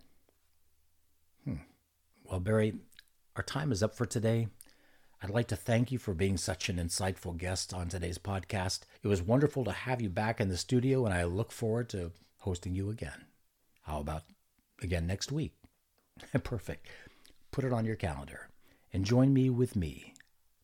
Hmm. 1.43 1.55
Well, 2.23 2.39
Barry, 2.39 2.75
our 3.35 3.43
time 3.43 3.71
is 3.71 3.83
up 3.83 3.95
for 3.95 4.05
today. 4.05 4.47
I'd 5.23 5.29
like 5.29 5.47
to 5.47 5.55
thank 5.55 5.89
you 5.89 5.99
for 5.99 6.13
being 6.13 6.35
such 6.35 6.67
an 6.67 6.75
insightful 6.75 7.37
guest 7.37 7.73
on 7.73 7.87
today's 7.87 8.17
podcast. 8.17 8.81
It 9.01 9.07
was 9.07 9.21
wonderful 9.21 9.63
to 9.63 9.71
have 9.71 10.01
you 10.01 10.09
back 10.09 10.41
in 10.41 10.49
the 10.49 10.57
studio, 10.57 11.05
and 11.05 11.13
I 11.13 11.23
look 11.23 11.53
forward 11.53 11.87
to 11.89 12.11
hosting 12.39 12.75
you 12.75 12.89
again. 12.89 13.27
How 13.83 14.01
about 14.01 14.23
again 14.81 15.07
next 15.07 15.31
week? 15.31 15.53
Perfect. 16.43 16.87
Put 17.51 17.63
it 17.63 17.71
on 17.71 17.85
your 17.85 17.95
calendar 17.95 18.49
and 18.91 19.05
join 19.05 19.33
me 19.33 19.49
with 19.49 19.77
me 19.77 20.13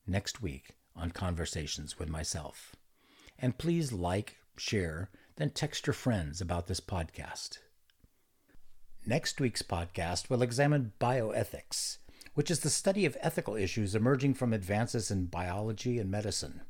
next 0.06 0.42
week 0.42 0.76
on 0.94 1.12
Conversations 1.12 1.98
with 1.98 2.10
Myself. 2.10 2.76
And 3.38 3.58
please 3.58 3.94
like, 3.94 4.36
share, 4.58 5.10
then 5.38 5.52
text 5.52 5.88
your 5.88 5.94
friends 5.94 6.42
about 6.42 6.68
this 6.68 6.82
podcast. 6.82 7.60
Next 9.06 9.40
week's 9.40 9.62
podcast 9.62 10.30
will 10.30 10.42
examine 10.42 10.92
bioethics, 11.00 12.00
which 12.40 12.50
is 12.50 12.62
the 12.62 12.70
study 12.70 13.06
of 13.06 13.18
ethical 13.20 13.58
issues 13.58 13.94
emerging 13.94 14.34
from 14.34 14.54
advances 14.54 15.12
in 15.12 15.26
biology 15.26 16.00
and 16.00 16.10
medicine. 16.10 16.62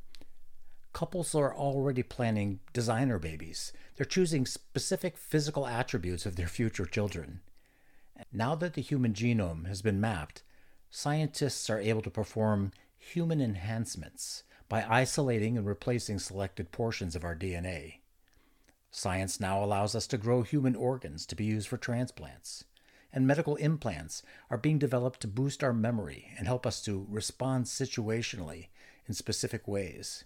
Couples 0.93 1.35
are 1.35 1.55
already 1.55 2.01
planning 2.01 2.59
designer 2.73 3.19
babies. 3.19 3.71
They're 3.95 4.03
choosing 4.03 4.47
specific 4.47 5.15
physical 5.15 5.67
attributes 5.67 6.25
of 6.25 6.37
their 6.37 6.47
future 6.47 6.87
children. 6.87 7.41
Now 8.33 8.55
that 8.55 8.73
the 8.73 8.81
human 8.81 9.13
genome 9.13 9.67
has 9.67 9.83
been 9.83 10.01
mapped, 10.01 10.41
scientists 10.89 11.69
are 11.69 11.79
able 11.79 12.01
to 12.01 12.09
perform 12.09 12.71
human 12.97 13.39
enhancements 13.39 14.41
by 14.69 14.83
isolating 14.89 15.55
and 15.55 15.67
replacing 15.67 16.17
selected 16.17 16.71
portions 16.71 17.15
of 17.15 17.23
our 17.23 17.35
DNA. 17.35 17.99
Science 18.89 19.39
now 19.39 19.63
allows 19.63 19.93
us 19.93 20.07
to 20.07 20.17
grow 20.17 20.41
human 20.41 20.75
organs 20.75 21.27
to 21.27 21.35
be 21.35 21.45
used 21.45 21.67
for 21.67 21.77
transplants, 21.77 22.65
and 23.11 23.25
medical 23.25 23.55
implants 23.55 24.23
are 24.49 24.57
being 24.57 24.77
developed 24.77 25.19
to 25.21 25.27
boost 25.27 25.63
our 25.63 25.73
memory 25.73 26.31
and 26.37 26.47
help 26.47 26.65
us 26.65 26.81
to 26.81 27.05
respond 27.09 27.65
situationally 27.65 28.67
in 29.07 29.13
specific 29.13 29.67
ways. 29.67 30.23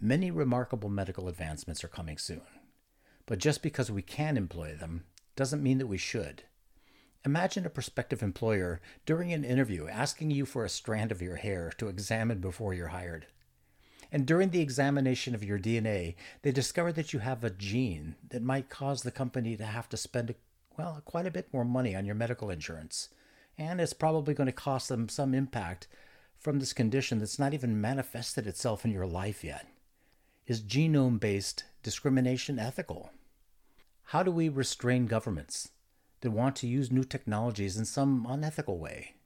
Many 0.00 0.30
remarkable 0.30 0.88
medical 0.88 1.28
advancements 1.28 1.84
are 1.84 1.88
coming 1.88 2.16
soon, 2.16 2.40
but 3.26 3.38
just 3.38 3.62
because 3.62 3.90
we 3.90 4.02
can 4.02 4.36
employ 4.36 4.74
them 4.74 5.04
doesn't 5.36 5.62
mean 5.62 5.78
that 5.78 5.86
we 5.86 5.98
should. 5.98 6.44
Imagine 7.24 7.66
a 7.66 7.70
prospective 7.70 8.22
employer 8.22 8.80
during 9.04 9.30
an 9.30 9.44
interview 9.44 9.86
asking 9.86 10.30
you 10.30 10.46
for 10.46 10.64
a 10.64 10.70
strand 10.70 11.12
of 11.12 11.20
your 11.20 11.36
hair 11.36 11.70
to 11.76 11.88
examine 11.88 12.40
before 12.40 12.72
you're 12.72 12.88
hired. 12.88 13.26
And 14.10 14.26
during 14.26 14.50
the 14.50 14.62
examination 14.62 15.34
of 15.34 15.44
your 15.44 15.58
DNA, 15.58 16.14
they 16.42 16.50
discover 16.50 16.92
that 16.92 17.12
you 17.12 17.18
have 17.20 17.44
a 17.44 17.50
gene 17.50 18.16
that 18.30 18.42
might 18.42 18.70
cause 18.70 19.02
the 19.02 19.10
company 19.10 19.54
to 19.56 19.66
have 19.66 19.88
to 19.90 19.98
spend, 19.98 20.34
well, 20.80 21.02
quite 21.04 21.26
a 21.26 21.30
bit 21.30 21.52
more 21.52 21.64
money 21.64 21.94
on 21.94 22.06
your 22.06 22.14
medical 22.14 22.48
insurance. 22.48 23.10
And 23.58 23.82
it's 23.82 23.92
probably 23.92 24.32
going 24.32 24.46
to 24.46 24.52
cost 24.52 24.88
them 24.88 25.10
some 25.10 25.34
impact 25.34 25.86
from 26.38 26.58
this 26.58 26.72
condition 26.72 27.18
that's 27.18 27.38
not 27.38 27.52
even 27.52 27.82
manifested 27.82 28.46
itself 28.46 28.82
in 28.86 28.90
your 28.90 29.06
life 29.06 29.44
yet. 29.44 29.66
Is 30.46 30.62
genome 30.62 31.20
based 31.20 31.64
discrimination 31.82 32.58
ethical? 32.58 33.10
How 34.04 34.22
do 34.22 34.30
we 34.30 34.48
restrain 34.48 35.04
governments 35.04 35.68
that 36.22 36.30
want 36.30 36.56
to 36.56 36.66
use 36.66 36.90
new 36.90 37.04
technologies 37.04 37.76
in 37.76 37.84
some 37.84 38.26
unethical 38.26 38.78
way? 38.78 39.16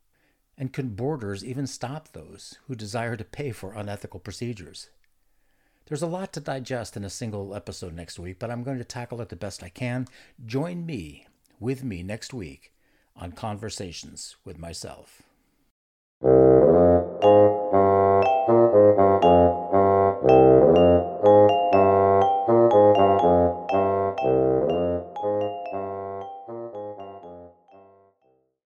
And 0.59 0.73
can 0.73 0.97
borders 0.97 1.45
even 1.45 1.69
stop 1.69 2.09
those 2.09 2.59
who 2.67 2.75
desire 2.75 3.17
to 3.17 3.25
pay 3.25 3.53
for 3.53 3.75
unethical 3.75 4.19
procedures? 4.19 4.91
There's 5.87 6.03
a 6.03 6.09
lot 6.09 6.33
to 6.33 6.41
digest 6.41 6.97
in 6.97 7.05
a 7.05 7.11
single 7.11 7.55
episode 7.55 7.95
next 7.95 8.19
week, 8.19 8.41
but 8.41 8.51
I'm 8.51 8.65
going 8.65 8.79
to 8.79 8.85
tackle 8.85 9.21
it 9.21 9.29
the 9.29 9.37
best 9.37 9.63
I 9.63 9.69
can. 9.69 10.09
Join 10.45 10.85
me, 10.85 11.27
with 11.61 11.85
me, 11.85 12.03
next 12.03 12.33
week 12.33 12.73
on 13.17 13.33
Conversations 13.33 14.37
with 14.45 14.59
Myself. 14.59 15.24